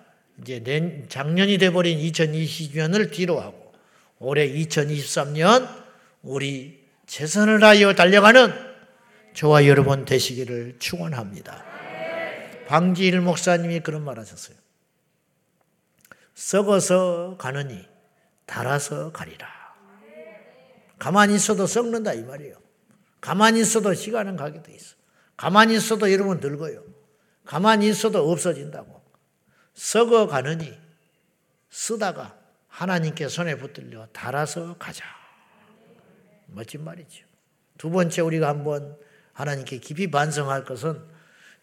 이제 0.42 1.06
작년이 1.10 1.58
돼버린 1.58 1.98
2020년을 1.98 3.12
뒤로 3.12 3.40
하고 3.40 3.74
올해 4.20 4.48
2023년 4.48 5.68
우리 6.22 6.86
최선을 7.08 7.60
다하여 7.60 7.96
달려가는 7.96 8.54
저와 9.34 9.66
여러분 9.66 10.06
되시기를 10.06 10.76
축원합니다. 10.78 11.66
방지일 12.68 13.22
목사님이 13.22 13.80
그런 13.80 14.04
말 14.04 14.20
하셨어요. 14.20 14.56
썩어서 16.36 17.38
가느니 17.40 17.84
달아서 18.46 19.12
가리라. 19.12 19.63
가만히 21.04 21.36
있어도 21.36 21.68
썩는다 21.68 22.14
이 22.14 22.24
말이에요. 22.24 22.56
가만히 23.20 23.60
있어도 23.60 23.94
시간은 23.94 24.38
가게 24.38 24.64
돼 24.64 24.74
있어. 24.74 24.96
가만히 25.36 25.76
있어도 25.76 26.10
여러분 26.10 26.40
늙어요. 26.40 26.82
가만히 27.44 27.90
있어도 27.90 28.32
없어진다고. 28.32 29.04
썩어 29.74 30.28
가느니 30.28 30.74
쓰다가 31.70 32.38
하나님께 32.70 33.28
손에 33.28 33.58
붙들려 33.58 34.08
달아서 34.14 34.78
가자. 34.78 35.04
멋진 36.48 36.86
말이죠. 36.86 37.26
두 37.78 37.90
번째 37.90 38.22
우리가 38.22 38.48
한번 38.48 38.96
하나님께 39.34 39.80
깊이 39.80 40.10
반성할 40.10 40.64
것은 40.64 41.04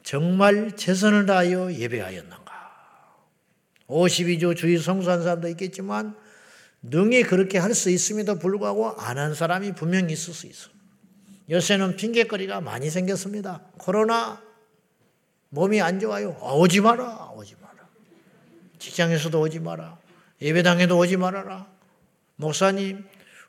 정말 0.02 0.76
최선을 0.76 1.24
다하여 1.24 1.72
예배하였는가. 1.72 2.50
52조 3.86 4.54
주의 4.54 4.76
성수한 4.76 5.22
사람도 5.22 5.48
있겠지만 5.48 6.14
능히 6.82 7.22
그렇게 7.22 7.58
할 7.58 7.74
수 7.74 7.90
있음에도 7.90 8.38
불구하고 8.38 8.90
안 8.98 9.18
한 9.18 9.34
사람이 9.34 9.72
분명히 9.74 10.12
있을 10.14 10.32
수 10.34 10.46
있어. 10.46 10.70
요새는 11.50 11.96
핑계거리가 11.96 12.60
많이 12.60 12.90
생겼습니다. 12.90 13.60
코로나 13.78 14.40
몸이 15.50 15.80
안 15.82 15.98
좋아요. 15.98 16.36
아, 16.42 16.52
오지 16.52 16.80
마라. 16.80 17.30
오지 17.34 17.56
마라. 17.60 17.74
직장에서도 18.78 19.40
오지 19.40 19.58
마라. 19.60 19.98
예배당에도 20.40 20.96
오지 20.96 21.16
말아라. 21.16 21.66
목사님 22.36 23.04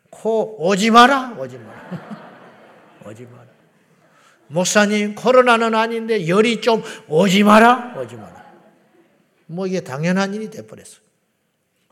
코 0.10 0.58
오지 0.68 0.90
마라. 0.92 1.36
오지 1.38 1.58
마라. 1.58 2.32
오지 3.08 3.24
마라. 3.26 3.46
목사님 4.48 5.16
코로나는 5.16 5.74
아닌데 5.76 6.28
열이 6.28 6.60
좀 6.62 6.84
오지 7.08 7.44
마라. 7.44 7.94
오지 7.98 8.16
마라. 8.16 8.42
뭐 9.46 9.68
이게 9.68 9.80
당연한 9.82 10.34
일이 10.34 10.50
돼 10.50 10.66
버렸어요. 10.68 11.00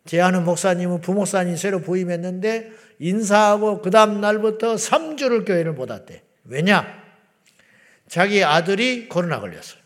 제 0.05 0.21
아는 0.21 0.45
목사님은 0.45 1.01
부목사님 1.01 1.55
새로 1.55 1.79
부임했는데 1.79 2.71
인사하고 2.99 3.81
그 3.81 3.91
다음 3.91 4.21
날부터 4.21 4.75
3주를 4.75 5.45
교회를 5.45 5.73
못 5.73 5.89
왔대. 5.89 6.23
왜냐? 6.45 6.85
자기 8.07 8.43
아들이 8.43 9.07
코로나 9.07 9.39
걸렸어요. 9.39 9.79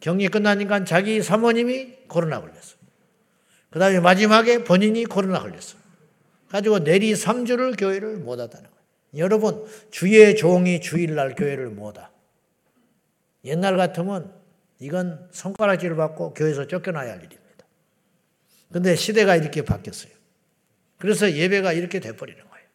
경리 0.00 0.28
끝나니까 0.28 0.84
자기 0.84 1.22
사모님이 1.22 2.06
코로나 2.08 2.40
걸렸어요. 2.40 2.76
그 3.70 3.78
다음에 3.78 4.00
마지막에 4.00 4.64
본인이 4.64 5.04
코로나 5.04 5.40
걸렸어요. 5.40 5.80
가지고 6.48 6.80
내리 6.80 7.12
3주를 7.12 7.78
교회를 7.78 8.16
못 8.18 8.38
왔다는 8.38 8.68
거예요. 8.68 8.82
여러분, 9.16 9.64
주의 9.90 10.36
종이 10.36 10.80
주일날 10.80 11.34
교회를 11.34 11.68
못 11.68 11.96
와. 11.96 12.10
옛날 13.44 13.76
같으면 13.76 14.32
이건 14.78 15.28
손가락질을 15.30 15.96
받고 15.96 16.34
교회에서 16.34 16.66
쫓겨나야 16.66 17.12
할 17.12 17.18
일입니다. 17.18 17.41
근데 18.72 18.96
시대가 18.96 19.36
이렇게 19.36 19.62
바뀌었어요. 19.62 20.12
그래서 20.98 21.32
예배가 21.32 21.72
이렇게 21.72 22.00
돼버리는 22.00 22.40
거예요. 22.40 22.66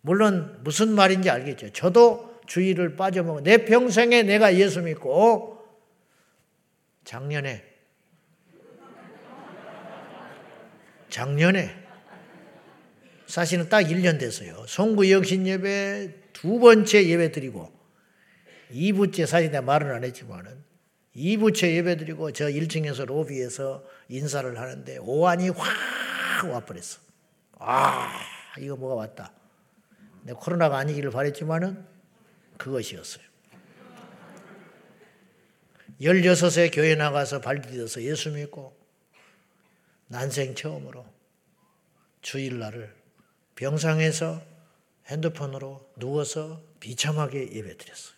물론 0.00 0.60
무슨 0.64 0.90
말인지 0.94 1.30
알겠죠. 1.30 1.70
저도 1.72 2.40
주의를 2.46 2.96
빠져먹어. 2.96 3.42
내 3.42 3.64
평생에 3.64 4.22
내가 4.22 4.56
예수 4.56 4.82
믿고 4.82 5.66
작년에 7.04 7.64
작년에 11.08 11.82
사실은 13.26 13.68
딱 13.68 13.82
1년 13.82 14.18
됐어요. 14.18 14.64
송구 14.66 15.10
역신 15.10 15.46
예배 15.46 16.14
두 16.32 16.58
번째 16.58 17.06
예배 17.06 17.32
드리고 17.32 17.72
2부째 18.72 19.26
사실 19.26 19.50
내가 19.50 19.62
말은 19.62 19.90
안 19.90 20.04
했지만은 20.04 20.62
2부째 21.16 21.74
예배 21.74 21.96
드리고 21.98 22.32
저 22.32 22.46
1층에서 22.46 23.04
로비에서 23.06 23.84
인사를 24.08 24.58
하는데 24.58 24.98
오한이 24.98 25.50
확 25.50 26.50
와버렸어. 26.50 27.00
아, 27.58 28.10
이거 28.58 28.76
뭐가 28.76 28.94
왔다. 28.94 29.32
내 30.22 30.32
코로나가 30.32 30.78
아니기를 30.78 31.10
바랬지만은 31.10 31.84
그것이었어요. 32.56 33.24
16세 36.00 36.74
교회 36.74 36.94
나가서 36.94 37.40
발 37.40 37.60
디뎌서 37.60 38.02
예수 38.02 38.30
믿고 38.30 38.76
난생 40.08 40.54
처음으로 40.54 41.06
주일날을 42.22 42.94
병상에서 43.54 44.42
핸드폰으로 45.06 45.88
누워서 45.96 46.62
비참하게 46.80 47.52
예배 47.52 47.76
드렸어요. 47.76 48.16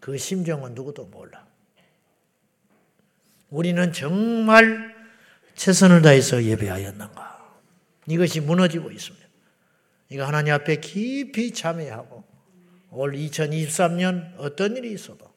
그 0.00 0.16
심정은 0.16 0.74
누구도 0.74 1.04
몰라. 1.06 1.46
우리는 3.50 3.92
정말 3.92 4.94
최선을 5.54 6.02
다해서 6.02 6.42
예배하였는가? 6.42 7.36
이것이 8.08 8.40
무너지고 8.40 8.90
있습니다. 8.90 9.26
이거 10.08 10.24
하나님 10.24 10.54
앞에 10.54 10.76
깊이 10.76 11.52
참회하고 11.52 12.24
올 12.90 13.12
2023년 13.12 14.34
어떤 14.38 14.76
일이 14.76 14.92
있어도 14.92 15.30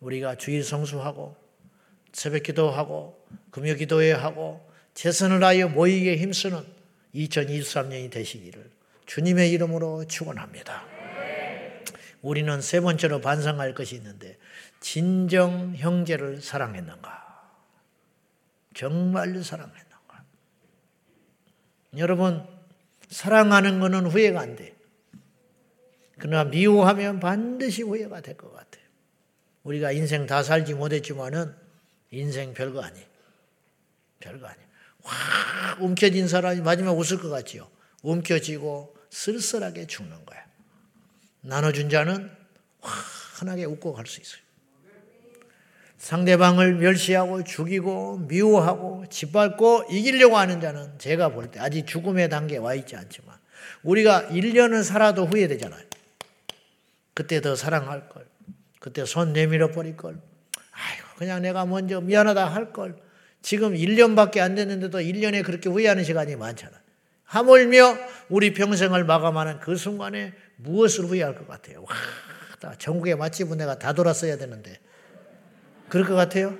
우리가 0.00 0.36
주일 0.36 0.64
성수하고 0.64 1.36
새벽 2.12 2.42
기도하고 2.42 3.26
금요 3.50 3.74
기도회 3.74 4.12
하고 4.12 4.66
최선을 4.94 5.40
다하여 5.40 5.68
모이게 5.68 6.16
힘쓰는 6.16 6.64
2023년이 7.14 8.10
되시기를 8.10 8.70
주님의 9.06 9.50
이름으로 9.52 10.06
축원합니다. 10.06 10.84
우리는 12.22 12.60
세 12.60 12.80
번째로 12.80 13.20
반성할 13.20 13.74
것이 13.74 13.96
있는데 13.96 14.36
진정 14.80 15.74
형제를 15.76 16.40
사랑했는가? 16.40 17.29
정말로 18.74 19.42
사랑했는가? 19.42 20.24
여러분, 21.96 22.46
사랑하는 23.08 23.80
것은 23.80 24.06
후회가 24.06 24.40
안 24.40 24.56
돼. 24.56 24.76
그러나 26.18 26.44
미워하면 26.44 27.18
반드시 27.20 27.82
후회가 27.82 28.20
될 28.20 28.36
것 28.36 28.52
같아요. 28.52 28.84
우리가 29.64 29.92
인생 29.92 30.26
다 30.26 30.42
살지 30.42 30.74
못했지만은 30.74 31.54
인생 32.10 32.54
별거 32.54 32.82
아니. 32.82 33.00
별거 34.20 34.46
아니. 34.46 34.58
확 35.02 35.82
움켜진 35.82 36.28
사람이 36.28 36.60
마지막 36.60 36.92
웃을 36.92 37.18
것 37.18 37.28
같지요. 37.30 37.70
움켜쥐고 38.02 38.96
쓸쓸하게 39.10 39.86
죽는 39.86 40.24
거야. 40.26 40.44
나눠준 41.42 41.88
자는 41.90 42.30
환하게 42.80 43.64
웃고 43.64 43.94
갈 43.94 44.06
수 44.06 44.20
있어요. 44.20 44.42
상대방을 46.00 46.76
멸시하고 46.76 47.44
죽이고 47.44 48.20
미워하고 48.26 49.04
짓밟고 49.10 49.84
이기려고 49.90 50.38
하는 50.38 50.58
자는 50.60 50.98
제가 50.98 51.28
볼 51.28 51.50
때 51.50 51.60
아직 51.60 51.86
죽음의 51.86 52.30
단계에 52.30 52.56
와 52.58 52.74
있지 52.74 52.96
않지만 52.96 53.36
우리가 53.82 54.28
1년을 54.30 54.82
살아도 54.82 55.26
후회되잖아요. 55.26 55.82
그때 57.12 57.42
더 57.42 57.54
사랑할 57.54 58.08
걸. 58.08 58.26
그때 58.78 59.04
손 59.04 59.34
내밀어 59.34 59.72
버릴 59.72 59.96
걸. 59.96 60.14
아이고, 60.72 61.06
그냥 61.18 61.42
내가 61.42 61.66
먼저 61.66 62.00
미안하다 62.00 62.46
할 62.46 62.72
걸. 62.72 62.96
지금 63.42 63.74
1년밖에 63.74 64.38
안 64.38 64.54
됐는데도 64.54 65.00
1년에 65.00 65.44
그렇게 65.44 65.68
후회하는 65.68 66.04
시간이 66.04 66.36
많잖아. 66.36 66.72
하물며 67.24 67.98
우리 68.30 68.54
평생을 68.54 69.04
마감하는 69.04 69.60
그 69.60 69.76
순간에 69.76 70.32
무엇을 70.56 71.04
후회할 71.04 71.34
것 71.34 71.46
같아요. 71.46 71.84
와, 72.62 72.74
전국에 72.78 73.14
맛집은 73.14 73.58
내가 73.58 73.78
다 73.78 73.92
돌았어야 73.92 74.38
되는데. 74.38 74.78
그럴 75.90 76.06
것 76.06 76.14
같아요? 76.14 76.56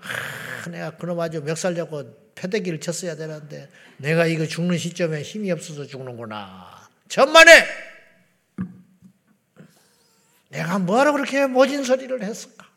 아, 0.00 0.70
내가 0.70 0.96
그놈 0.96 1.18
아주 1.18 1.42
멱살 1.42 1.74
잡고 1.74 2.32
패대기를 2.36 2.80
쳤어야 2.80 3.16
되는데 3.16 3.68
내가 3.96 4.26
이거 4.26 4.46
죽는 4.46 4.78
시점에 4.78 5.22
힘이 5.22 5.50
없어서 5.50 5.84
죽는구나. 5.84 6.88
천만에 7.08 7.66
내가 10.48 10.78
뭐하러 10.78 11.12
그렇게 11.12 11.46
모진 11.46 11.82
소리를 11.82 12.22
했을까? 12.22 12.70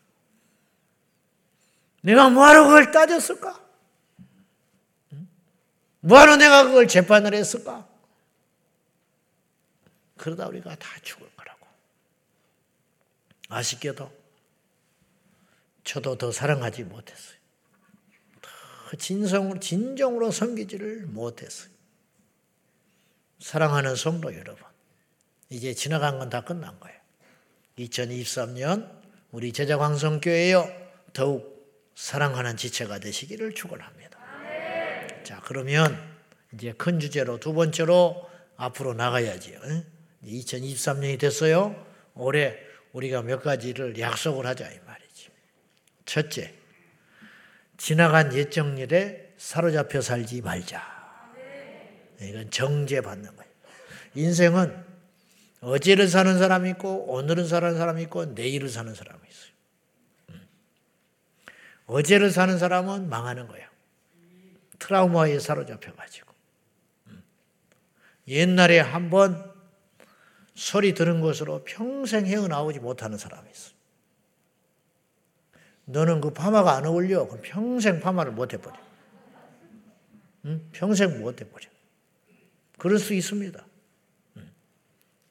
내가 2.02 2.30
뭐하러 2.30 2.64
그걸 2.64 2.92
따졌을까? 2.92 3.64
뭐하러 6.00 6.38
내가 6.38 6.64
그걸 6.64 6.88
재판을 6.88 7.36
했을까? 7.36 7.88
그러다 10.18 10.48
우리가 10.48 10.76
다 10.76 10.90
죽을 11.04 11.30
거라고. 11.36 11.68
아쉽게도 13.50 14.17
저도 15.88 16.18
더 16.18 16.34
사랑하지 16.34 16.84
못했어요. 16.84 17.38
더 18.42 18.98
진성으로, 18.98 19.60
진정으로 19.62 20.32
섬기지를 20.32 21.06
못했어요. 21.08 21.70
사랑하는 23.40 23.96
성도 23.96 24.36
여러분, 24.36 24.64
이제 25.50 25.74
지나간 25.74 26.20
건 26.20 26.30
다 26.30 26.42
끝난 26.44 26.78
거예요. 26.82 27.00
2023년 27.80 28.92
우리 29.32 29.54
제자광성교회여 29.54 30.70
더욱 31.14 31.56
사랑하는 31.96 32.58
지체가 32.58 33.00
되시기를 33.00 33.54
축원합니다. 33.54 34.20
자, 35.24 35.42
그러면 35.46 35.98
이제 36.54 36.74
큰 36.74 37.00
주제로 37.00 37.40
두 37.40 37.54
번째로 37.54 38.30
앞으로 38.58 38.94
나가야지요. 38.94 39.60
2023년이 40.26 41.18
됐어요. 41.18 41.86
올해 42.14 42.58
우리가 42.92 43.22
몇 43.22 43.42
가지를 43.42 43.98
약속을 43.98 44.46
하자. 44.46 44.70
첫째, 46.08 46.54
지나간 47.76 48.34
옛정일에 48.34 49.34
사로잡혀 49.38 50.02
살지 50.02 50.42
말자. 50.42 50.82
이건 52.22 52.50
정죄받는 52.50 53.36
거예요. 53.36 53.52
인생은 54.16 54.86
어제를 55.62 56.08
사는 56.08 56.40
사람이 56.40 56.72
있고 56.72 57.12
오늘을 57.12 57.46
사는 57.46 57.78
사람이 57.78 58.04
있고 58.04 58.26
내일을 58.26 58.70
사는 58.70 58.92
사람이 58.96 59.20
있어요. 59.30 59.52
음. 60.30 60.48
어제를 61.86 62.32
사는 62.32 62.58
사람은 62.58 63.10
망하는 63.10 63.48
거예요. 63.48 63.68
트라우마에 64.80 65.38
사로잡혀 65.40 65.94
가지고. 65.94 66.34
음. 67.08 67.22
옛날에 68.28 68.80
한번 68.80 69.54
소리 70.56 70.94
들은 70.94 71.22
것으로 71.22 71.64
평생 71.66 72.26
헤어나오지 72.26 72.80
못하는 72.80 73.18
사람이 73.18 73.52
있어. 73.52 73.77
너는 75.88 76.22
그 76.22 76.32
파마가 76.32 76.76
안 76.76 76.86
어울려. 76.86 77.28
그럼 77.28 77.42
평생 77.44 78.00
파마를 78.00 78.34
못 78.34 78.54
해버려. 78.54 78.76
응? 80.46 80.68
평생 80.72 81.20
못 81.22 81.42
해버려. 81.42 81.66
그럴 82.78 83.00
수 83.00 83.14
있습니다. 83.14 83.66
응. 84.38 84.52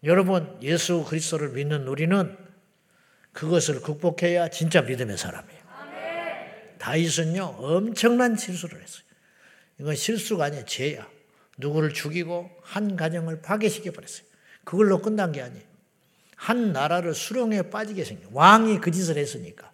여러분, 0.04 0.58
예수 0.62 1.04
그리스도를 1.04 1.50
믿는 1.50 1.86
우리는 1.86 2.36
그것을 3.32 3.82
극복해야 3.82 4.48
진짜 4.48 4.80
믿음의 4.80 5.18
사람이에요. 5.18 5.66
다윗은요, 6.78 7.42
엄청난 7.58 8.36
실수를 8.36 8.82
했어요. 8.82 9.04
이건 9.78 9.94
실수가 9.94 10.44
아니에요. 10.44 10.64
죄야. 10.64 11.06
누구를 11.58 11.92
죽이고 11.92 12.50
한 12.62 12.96
가정을 12.96 13.42
파괴시켜 13.42 13.92
버렸어요. 13.92 14.26
그걸로 14.64 15.02
끝난 15.02 15.32
게 15.32 15.42
아니에요. 15.42 15.64
한 16.36 16.72
나라를 16.72 17.14
수렁에 17.14 17.70
빠지게 17.70 18.04
생겨. 18.04 18.28
왕이 18.32 18.80
그 18.80 18.90
짓을 18.90 19.18
했으니까. 19.18 19.72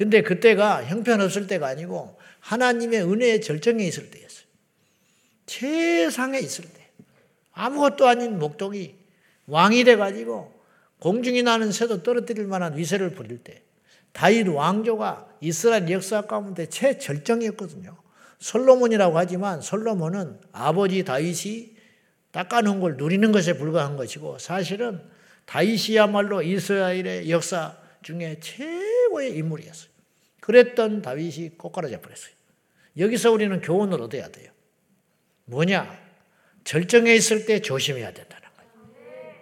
근데 0.00 0.22
그때가 0.22 0.86
형편없을 0.86 1.46
때가 1.46 1.66
아니고 1.66 2.16
하나님의 2.40 3.02
은혜의 3.02 3.42
절정에 3.42 3.84
있을 3.84 4.10
때였어요. 4.10 4.46
최상에 5.44 6.38
있을 6.38 6.64
때. 6.64 6.88
아무것도 7.52 8.08
아닌 8.08 8.38
목동이 8.38 8.94
왕이 9.44 9.84
돼가지고 9.84 10.54
공중이 11.00 11.42
나는 11.42 11.70
새도 11.70 12.02
떨어뜨릴 12.02 12.46
만한 12.46 12.78
위세를 12.78 13.10
부릴 13.10 13.44
때 13.44 13.62
다윗 14.12 14.48
왕조가 14.48 15.36
이스라엘 15.42 15.90
역사 15.90 16.22
가운데 16.22 16.64
최절정이었거든요. 16.64 17.94
솔로몬이라고 18.38 19.18
하지만 19.18 19.60
솔로몬은 19.60 20.40
아버지 20.52 21.04
다윗이 21.04 21.76
닦아놓은 22.32 22.80
걸 22.80 22.96
누리는 22.96 23.32
것에 23.32 23.58
불과한 23.58 23.98
것이고 23.98 24.38
사실은 24.38 25.02
다윗이야말로 25.44 26.40
이스라엘의 26.40 27.30
역사 27.30 27.76
중에 28.02 28.38
최고의 28.40 29.36
인물이었어요. 29.36 29.89
그랬던 30.50 31.02
다윗이 31.02 31.50
꼬꾸라져 31.50 32.00
버렸어요. 32.00 32.32
여기서 32.98 33.30
우리는 33.30 33.60
교훈을 33.60 34.02
얻어야 34.02 34.28
돼요. 34.28 34.50
뭐냐? 35.44 35.96
절정에 36.64 37.14
있을 37.14 37.46
때 37.46 37.62
조심해야 37.62 38.12
된다는 38.12 38.48
거예요. 38.56 39.34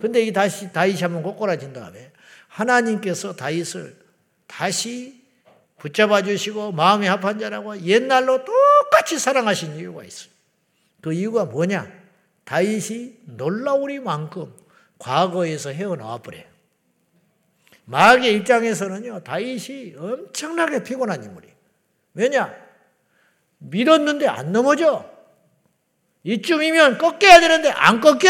근데 0.00 0.22
이 0.22 0.32
다시 0.32 0.72
다윗이 0.72 1.00
한번 1.02 1.22
꼬꾸라진 1.22 1.72
다음에 1.72 2.10
하나님께서 2.48 3.36
다윗을 3.36 3.96
다시 4.48 5.22
붙잡아 5.78 6.22
주시고 6.22 6.72
마음이 6.72 7.06
합한 7.06 7.38
자라고 7.38 7.80
옛날로 7.82 8.44
똑같이 8.44 9.16
사랑하신 9.16 9.76
이유가 9.76 10.02
있어요. 10.02 10.32
그 11.00 11.12
이유가 11.12 11.44
뭐냐? 11.44 11.88
다윗이 12.44 13.20
놀라우리만큼 13.26 14.52
과거에서 14.98 15.70
헤어나와 15.70 16.18
버려요. 16.18 16.49
마귀의 17.90 18.36
입장에서는요, 18.36 19.24
다윗이 19.24 19.94
엄청나게 19.98 20.84
피곤한 20.84 21.24
인물이에요. 21.24 21.54
왜냐? 22.14 22.54
밀었는데 23.58 24.28
안 24.28 24.52
넘어져. 24.52 25.04
이쯤이면 26.22 26.98
꺾여야 26.98 27.40
되는데 27.40 27.70
안 27.70 28.00
꺾여. 28.00 28.28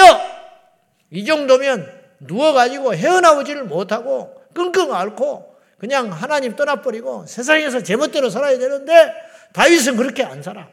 이 1.10 1.26
정도면 1.26 1.92
누워가지고 2.20 2.94
헤어나오지를 2.94 3.64
못하고 3.64 4.34
끙끙 4.54 4.94
앓고 4.94 5.54
그냥 5.78 6.10
하나님 6.10 6.56
떠나버리고 6.56 7.26
세상에서 7.26 7.82
제멋대로 7.82 8.30
살아야 8.30 8.58
되는데 8.58 9.12
다윗은 9.52 9.96
그렇게 9.96 10.24
안 10.24 10.42
살아. 10.42 10.68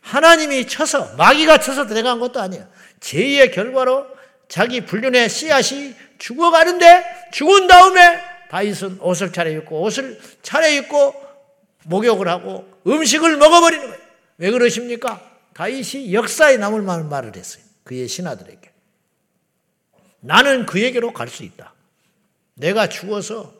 하나님이 0.00 0.66
쳐서 0.66 1.14
마귀가 1.16 1.58
쳐서 1.58 1.86
들어간 1.86 2.18
것도 2.18 2.40
아니에요. 2.40 2.66
죄의 3.00 3.50
결과로 3.50 4.06
자기 4.48 4.80
불륜의 4.86 5.28
씨앗이 5.28 5.94
죽어가는데 6.18 7.28
죽은 7.32 7.66
다음에 7.66 8.29
다윗은 8.50 9.00
옷을 9.00 9.32
차려입고 9.32 9.80
옷을 9.80 10.20
차려입고 10.42 11.14
목욕을 11.84 12.26
하고 12.26 12.68
음식을 12.84 13.36
먹어버리는 13.36 13.86
거예요. 13.86 14.02
왜 14.38 14.50
그러십니까? 14.50 15.24
다윗이 15.54 16.12
역사에 16.12 16.56
남을 16.56 16.82
만한 16.82 17.08
말을 17.08 17.36
했어요. 17.36 17.62
그의 17.84 18.08
신하들에게. 18.08 18.70
나는 20.20 20.66
그에게로 20.66 21.12
갈 21.12 21.28
수 21.28 21.44
있다. 21.44 21.72
내가 22.54 22.88
죽어서 22.88 23.54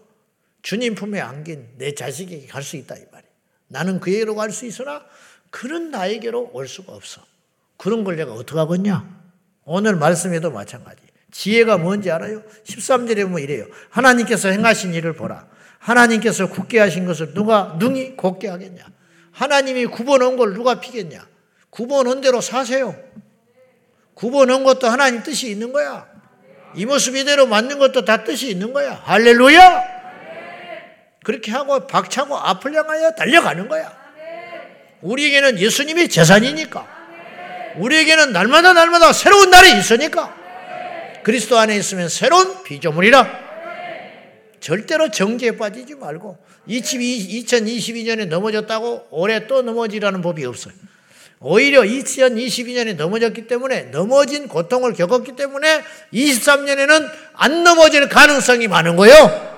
주님 0.63 0.97
품에 0.97 1.21
안긴 1.21 1.69
내 1.79 1.95
자식에게 1.95 2.49
갈 2.49 2.63
수 2.63 2.77
있다 2.77 2.97
이 2.97 3.05
말이에요. 3.13 3.33
나는 3.69 4.01
그에게로 4.01 4.35
갈 4.35 4.51
수 4.51 4.67
있으나 4.67 5.07
그런 5.51 5.93
나에게로 5.93 6.51
올 6.53 6.67
수가 6.67 6.93
없어. 6.93 7.25
그런 7.77 8.03
걸 8.03 8.17
내가 8.17 8.33
어떻게 8.33 8.59
하겠냐? 8.59 9.21
오늘 9.65 9.95
말씀에도 9.95 10.51
마찬가지. 10.51 11.01
지혜가 11.31 11.79
뭔지 11.79 12.11
알아요? 12.11 12.43
13절에 12.65 13.23
보면 13.25 13.41
이래요. 13.41 13.67
하나님께서 13.91 14.49
행하신 14.49 14.95
일을 14.95 15.15
보라. 15.15 15.47
하나님께서 15.79 16.49
굳게 16.49 16.79
하신 16.79 17.07
것을 17.07 17.35
누가 17.35 17.77
능히 17.79 18.17
곱게 18.17 18.49
하겠냐? 18.49 18.85
하나님이 19.33 19.87
굽어놓은 19.87 20.37
걸 20.37 20.55
누가 20.55 20.81
피겠냐? 20.81 21.27
굽어놓은 21.71 22.21
대로 22.21 22.41
사세요. 22.41 22.95
굽어놓은 24.15 24.65
것도 24.65 24.89
하나님 24.89 25.23
뜻이 25.23 25.51
있는 25.51 25.73
거야. 25.73 26.07
이 26.75 26.85
모습 26.85 27.17
이대로 27.17 27.47
맞는 27.47 27.79
것도 27.79 28.05
다 28.05 28.23
뜻이 28.25 28.51
있는 28.51 28.73
거야. 28.73 29.01
할렐루야! 29.05 30.01
그렇게 31.25 31.53
하고 31.53 31.87
박차고 31.87 32.37
앞을 32.37 32.75
향하여 32.75 33.13
달려가는 33.13 33.69
거야. 33.69 33.99
우리에게는 35.03 35.59
예수님이 35.59 36.09
재산이니까. 36.09 36.87
우리에게는 37.77 38.33
날마다 38.33 38.73
날마다 38.73 39.13
새로운 39.13 39.51
날이 39.51 39.79
있으니까. 39.79 40.40
그리스도 41.23 41.59
안에 41.59 41.77
있으면 41.77 42.09
새로운 42.09 42.63
피조물이라. 42.63 43.51
절대로 44.61 45.11
정지에 45.11 45.57
빠지지 45.57 45.95
말고 45.95 46.39
2022년에 46.69 48.27
넘어졌다고 48.27 49.09
올해 49.11 49.47
또 49.47 49.63
넘어지라는 49.63 50.21
법이 50.23 50.45
없어요. 50.45 50.75
오히려 51.41 51.81
2022년에 51.81 52.97
넘어졌기 52.97 53.47
때문에 53.47 53.85
넘어진 53.85 54.47
고통을 54.47 54.93
겪었기 54.93 55.37
때문에 55.37 55.83
23년에는 56.13 57.11
안 57.33 57.65
넘어질 57.65 58.11
가능성이 58.11 58.69
많은 58.69 58.97
거예요. 58.97 59.49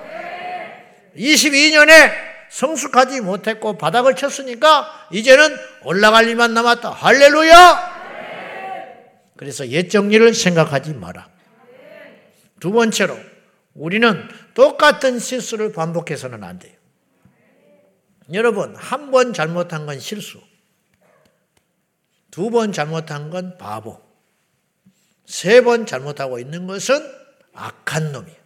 22년에 1.17 2.11
성숙하지 2.49 3.19
못했고 3.21 3.77
바닥을 3.77 4.15
쳤으니까 4.15 4.87
이제는 5.11 5.57
올라갈 5.83 6.29
일만 6.29 6.53
남았다. 6.53 6.89
할렐루야! 6.91 8.03
그래서 9.35 9.67
옛 9.67 9.89
정리를 9.89 10.33
생각하지 10.33 10.93
마라. 10.93 11.32
두 12.63 12.71
번째로 12.71 13.19
우리는 13.73 14.25
똑같은 14.53 15.19
실수를 15.19 15.73
반복해서는 15.73 16.45
안 16.45 16.59
돼요. 16.59 16.73
여러분, 18.31 18.73
한 18.73 19.11
번 19.11 19.33
잘못한 19.33 19.85
건 19.85 19.99
실수. 19.99 20.41
두 22.31 22.49
번 22.51 22.71
잘못한 22.71 23.29
건 23.29 23.57
바보. 23.57 24.01
세 25.25 25.59
번 25.61 25.85
잘못하고 25.85 26.39
있는 26.39 26.65
것은 26.65 27.05
악한 27.51 28.13
놈이에요. 28.13 28.37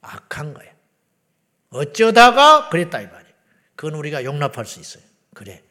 악한 0.00 0.54
거예요. 0.54 0.72
어쩌다가 1.68 2.70
그랬다 2.70 3.02
이 3.02 3.06
말이에요. 3.06 3.34
그건 3.76 3.96
우리가 3.96 4.24
용납할 4.24 4.64
수 4.64 4.80
있어요. 4.80 5.04
그래. 5.34 5.62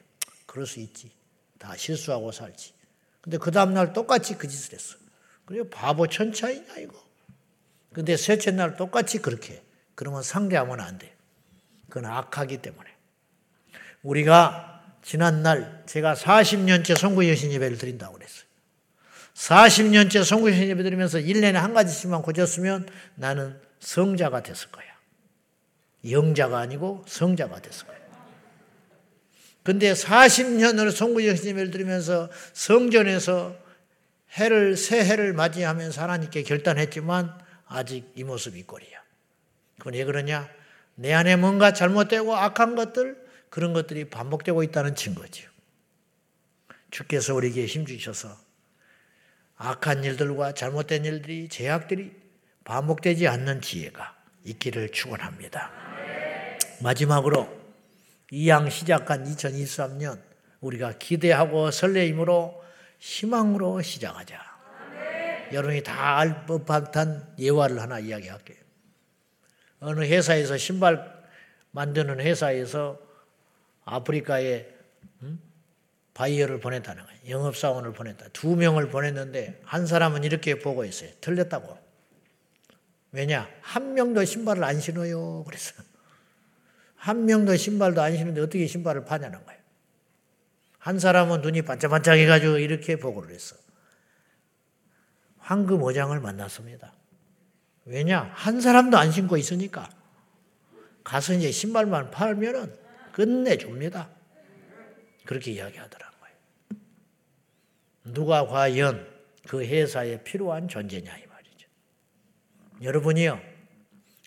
그럴 0.45 0.67
수 0.67 0.79
있지. 0.79 1.09
다 1.57 1.75
실수하고 1.75 2.31
살지. 2.31 2.75
근데 3.21 3.39
그 3.39 3.49
다음날 3.49 3.91
똑같이 3.91 4.37
그 4.37 4.47
짓을 4.47 4.75
했어. 4.75 4.97
그래 5.45 5.67
바보 5.67 6.05
천차이냐 6.05 6.77
이거. 6.77 7.00
근데 7.93 8.15
셋째 8.15 8.51
날 8.51 8.77
똑같이 8.77 9.19
그렇게 9.19 9.53
해. 9.53 9.61
그러면 9.95 10.23
상대하면 10.23 10.79
안 10.79 10.97
돼. 10.97 11.13
그건 11.89 12.09
악하기 12.09 12.61
때문에. 12.61 12.89
우리가 14.01 14.81
지난날 15.03 15.83
제가 15.85 16.13
40년째 16.13 16.97
송구 16.97 17.27
여신 17.29 17.51
예배를 17.51 17.77
드린다고 17.77 18.13
그랬어요. 18.13 18.45
40년째 19.33 20.23
송구 20.23 20.49
여신 20.49 20.67
예배 20.69 20.83
드리면서 20.83 21.19
1년에 21.19 21.53
한 21.53 21.73
가지씩만 21.73 22.21
고쳤으면 22.21 22.87
나는 23.15 23.59
성자가 23.79 24.43
됐을 24.43 24.69
거야. 24.71 24.85
영자가 26.09 26.59
아니고 26.59 27.03
성자가 27.07 27.59
됐을 27.61 27.87
거예요. 27.87 28.01
근데 29.63 29.93
40년을 29.93 30.91
송구 30.91 31.27
여신 31.27 31.49
예배를 31.49 31.71
드리면서 31.71 32.29
성전에서 32.53 33.55
해를 34.33 34.77
새 34.77 35.03
해를 35.03 35.33
맞이하면서 35.33 36.01
하나님께 36.01 36.43
결단했지만 36.43 37.40
아직 37.71 38.11
이 38.15 38.23
모습이 38.23 38.63
꼴이야. 38.63 39.01
그건 39.77 39.93
왜 39.93 40.03
그러냐? 40.03 40.49
내 40.95 41.13
안에 41.13 41.37
뭔가 41.37 41.73
잘못되고 41.73 42.35
악한 42.35 42.75
것들 42.75 43.17
그런 43.49 43.73
것들이 43.73 44.09
반복되고 44.09 44.61
있다는 44.63 44.95
증거죠. 44.95 45.49
주께서 46.91 47.33
우리에게 47.33 47.65
힘 47.65 47.85
주셔서 47.85 48.37
악한 49.55 50.03
일들과 50.03 50.53
잘못된 50.53 51.05
일들이 51.05 51.47
제약들이 51.47 52.11
반복되지 52.65 53.27
않는 53.27 53.61
지혜가 53.61 54.17
있기를 54.43 54.89
축원합니다. 54.89 55.71
마지막으로 56.81 57.61
이양 58.31 58.69
시작한 58.69 59.23
2023년 59.23 60.21
우리가 60.59 60.97
기대하고 60.97 61.71
설레임으로 61.71 62.61
희망으로 62.99 63.81
시작하자. 63.81 64.50
여러분이 65.53 65.83
다 65.83 66.17
알 66.17 66.45
법한 66.45 67.35
예화를 67.39 67.81
하나 67.81 67.99
이야기할게요. 67.99 68.57
어느 69.79 70.01
회사에서 70.01 70.57
신발 70.57 71.21
만드는 71.71 72.19
회사에서 72.19 72.99
아프리카에 73.85 74.67
바이어를 76.13 76.59
보냈다는 76.59 77.03
거예요. 77.03 77.19
영업사원을 77.29 77.93
보냈다. 77.93 78.27
두 78.33 78.55
명을 78.55 78.89
보냈는데 78.89 79.61
한 79.63 79.87
사람은 79.87 80.23
이렇게 80.23 80.59
보고 80.59 80.85
있어요. 80.85 81.09
틀렸다고. 81.21 81.77
왜냐? 83.13 83.49
한 83.61 83.93
명도 83.93 84.23
신발을 84.25 84.63
안 84.63 84.79
신어요. 84.79 85.43
그래서 85.45 85.81
한 86.95 87.25
명도 87.25 87.55
신발도 87.55 88.01
안 88.01 88.15
신는데 88.15 88.41
어떻게 88.41 88.67
신발을 88.67 89.05
파냐는 89.05 89.43
거예요. 89.45 89.59
한 90.77 90.99
사람은 90.99 91.41
눈이 91.41 91.63
반짝반짝 91.63 92.17
해가지고 92.17 92.57
이렇게 92.57 92.97
보고를 92.97 93.33
했어. 93.33 93.55
황금 95.51 95.83
어장을 95.83 96.17
만났습니다. 96.17 96.93
왜냐? 97.83 98.31
한 98.35 98.61
사람도 98.61 98.97
안 98.97 99.11
신고 99.11 99.35
있으니까. 99.35 99.89
가서 101.03 101.33
이제 101.33 101.51
신발만 101.51 102.09
팔면은 102.09 102.73
끝내줍니다. 103.11 104.09
그렇게 105.25 105.51
이야기하더라고요. 105.51 106.31
누가 108.05 108.47
과연 108.47 109.05
그 109.45 109.61
회사에 109.61 110.23
필요한 110.23 110.69
존재냐 110.69 111.17
이 111.17 111.25
말이죠. 111.25 111.67
여러분이요. 112.81 113.41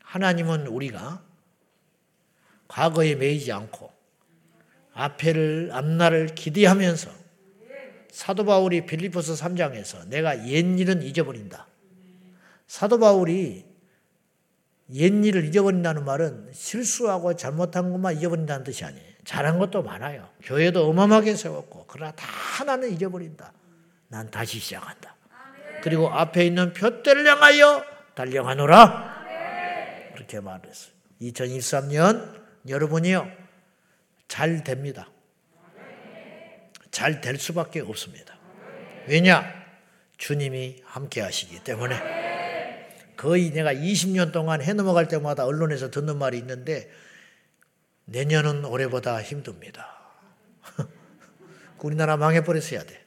하나님은 0.03 0.67
우리가 0.67 1.25
과거에 2.69 3.15
매이지 3.15 3.51
않고 3.51 3.91
앞에를 4.93 5.71
앞날을 5.73 6.35
기대하면서 6.35 7.24
사도 8.15 8.45
바울이 8.45 8.87
빌리포스 8.87 9.33
3장에서 9.35 10.07
내가 10.07 10.47
옛 10.47 10.65
일은 10.79 11.03
잊어버린다. 11.03 11.67
사도 12.69 13.01
바울이 13.01 13.65
옛 14.93 15.25
일을 15.25 15.45
잊어버린다는 15.47 16.05
말은 16.05 16.51
실수하고 16.53 17.35
잘못한 17.35 17.91
것만 17.91 18.17
잊어버린다는 18.19 18.63
뜻이 18.63 18.85
아니에요. 18.85 19.05
잘한 19.25 19.59
것도 19.59 19.83
많아요. 19.83 20.29
교회도 20.45 20.89
어마어마하게 20.91 21.35
세웠고 21.35 21.87
그러나 21.89 22.13
다 22.13 22.25
하나는 22.29 22.93
잊어버린다. 22.93 23.53
난 24.07 24.31
다시 24.31 24.61
시작한다. 24.61 25.17
그리고 25.83 26.09
앞에 26.09 26.47
있는 26.47 26.73
표대를 26.73 27.27
향하여 27.27 27.85
달려가노라. 28.15 29.25
그렇게 30.15 30.39
말했어요. 30.39 30.95
2023년 31.21 32.45
여러분이요 32.69 33.29
잘 34.29 34.63
됩니다. 34.63 35.09
잘 36.95 37.21
될 37.21 37.39
수밖에 37.39 37.81
없습니다. 37.81 38.39
왜냐? 39.09 39.53
주님이 40.17 40.81
함께 40.85 41.21
하시기 41.21 41.65
때문에 41.65 41.97
거의 43.17 43.51
내가 43.51 43.75
20년 43.75 44.33
동안 44.33 44.63
해 44.63 44.73
넘어갈 44.75 45.09
때마다 45.09 45.45
언론에서 45.45 45.91
듣는 45.91 46.19
말이 46.19 46.39
있는데 46.39 46.89
내년은 48.05 48.65
올해보다 48.65 49.21
힘듭니다. 49.21 49.99
우리나라 51.83 52.17
망해버렸어야 52.17 52.85
돼. 52.85 53.05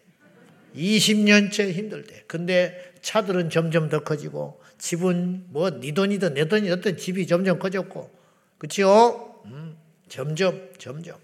20년째 0.76 1.72
힘들 1.72 2.04
때. 2.04 2.24
근데 2.28 2.94
차들은 3.02 3.50
점점 3.50 3.90
더 3.90 4.04
커지고 4.04 4.62
집은 4.78 5.46
뭐 5.48 5.70
네 5.80 5.94
돈이든 5.94 6.34
내 6.34 6.46
돈이 6.46 6.70
어떤 6.72 6.98
집이 6.98 7.26
점점 7.26 7.58
커졌고 7.58 8.12
그치요? 8.58 9.42
음, 9.46 9.78
점점 10.10 10.70
점점 10.78 11.18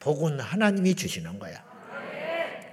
복은 0.00 0.40
하나님이 0.40 0.94
주시는 0.94 1.38
거야. 1.38 1.65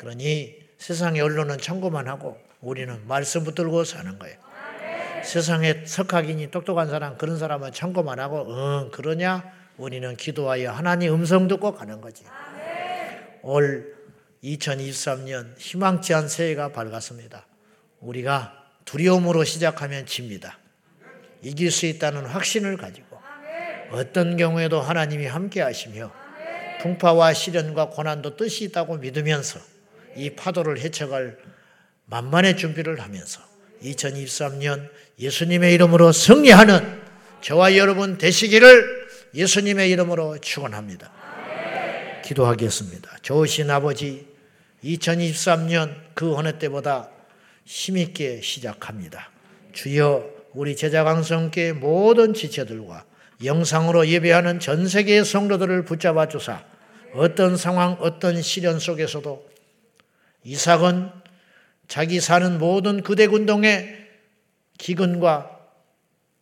그러니 0.04 0.60
세상의 0.78 1.22
언론은 1.22 1.60
참고만 1.60 2.10
하고 2.10 2.38
우리는 2.60 3.08
말씀 3.08 3.46
붙들고 3.46 3.86
사는 3.86 4.20
거예요. 4.20 4.36
세상에 5.24 5.86
석학이니 5.86 6.52
똑똑한 6.52 6.89
사람 6.89 7.18
그런 7.18 7.38
사람은 7.38 7.72
참고만 7.72 8.20
하고 8.20 8.46
응 8.50 8.92
그러냐 8.92 9.50
우리는 9.78 10.16
기도하여 10.18 10.72
하나님 10.72 11.13
음성 11.13 11.48
듣고 11.48 11.74
가는 11.74 12.02
거지. 12.02 12.26
올 13.44 13.96
2023년 14.44 15.58
희망치 15.58 16.13
새해가 16.28 16.74
밝았습니다. 16.74 17.48
우리가 18.02 18.62
두려움으로 18.84 19.46
시작하면 19.46 20.06
집니다. 20.06 20.60
이길 21.42 21.72
수 21.72 21.86
있다는 21.86 22.26
확신을 22.26 22.76
가지고 22.76 23.22
어떤 23.92 24.36
경우에도 24.36 24.82
하나님이 24.82 25.28
함께 25.28 25.62
하시며 25.62 26.12
풍파와 26.82 27.34
시련과 27.34 27.89
고난도 27.89 28.36
뜻이 28.36 28.66
있다고 28.66 28.98
믿으면서 28.98 29.72
이 30.15 30.32
파도를 30.32 30.80
헤쳐갈 30.80 31.38
만만의 32.06 32.58
준비를 32.58 33.02
하면서 33.02 33.41
2023년 33.84 34.89
예수님의 35.19 35.73
이름으로 35.73 36.12
승리하는 36.12 37.02
저와 37.41 37.76
여러분 37.76 38.17
되시기를 38.17 39.08
예수님의 39.36 39.89
이름으로 39.91 40.38
축원합니다. 40.39 41.12
기도하겠습니다. 42.23 43.17
좋으신 43.21 43.69
아버지 43.69 44.28
2023년 44.84 45.95
그 46.13 46.36
어느 46.36 46.58
때보다 46.58 47.10
힘있게 47.65 48.41
시작합니다. 48.41 49.32
주여 49.73 50.30
우리 50.54 50.76
제자 50.76 51.04
강성께 51.04 51.73
모든 51.73 52.34
지체들과 52.34 53.06
영상으로 53.43 54.08
예배하는 54.08 54.60
전 54.60 54.88
세계의 54.88 55.26
성도들을 55.26 55.84
붙잡아 55.86 56.28
주사 56.28 56.63
어떤 57.13 57.58
상황 57.58 57.97
어떤 57.99 58.41
시련 58.41 58.80
속에서도 58.80 59.53
이삭은 60.43 61.12
자기 61.88 62.19
사는 62.19 62.58
모든 62.58 63.01
그대 63.01 63.27
군동에 63.27 63.95
기근과 64.77 65.60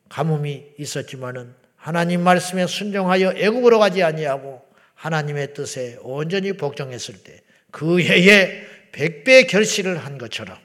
가뭄이 0.09 0.73
있었지만은 0.77 1.53
하나님 1.75 2.21
말씀에 2.23 2.67
순종하여 2.67 3.33
애굽으로 3.35 3.79
가지 3.79 4.03
아니하고 4.03 4.61
하나님의 4.95 5.53
뜻에 5.53 5.97
온전히 6.01 6.53
복종했을 6.53 7.15
때 7.23 7.41
그 7.71 8.01
해에 8.01 8.63
백배 8.91 9.43
결실을 9.43 9.97
한 9.97 10.17
것처럼 10.17 10.57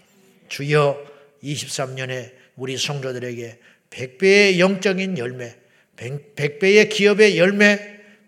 주여 0.49 1.03
23년에 1.43 2.33
우리 2.57 2.77
성도들에게 2.77 3.59
백배의 3.91 4.61
영적인 4.61 5.17
열매, 5.17 5.55
백배의 5.97 6.89
기업의 6.89 7.39
열매, 7.39 7.79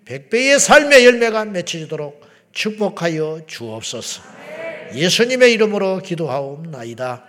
백배의 0.05 0.59
삶의 0.59 1.05
열매가 1.05 1.47
맺혀지도록 1.47 2.27
축복하여 2.53 3.43
주옵소서. 3.47 4.38
예수님의 4.95 5.53
이름으로 5.53 5.99
기도하옵나이다. 5.99 7.28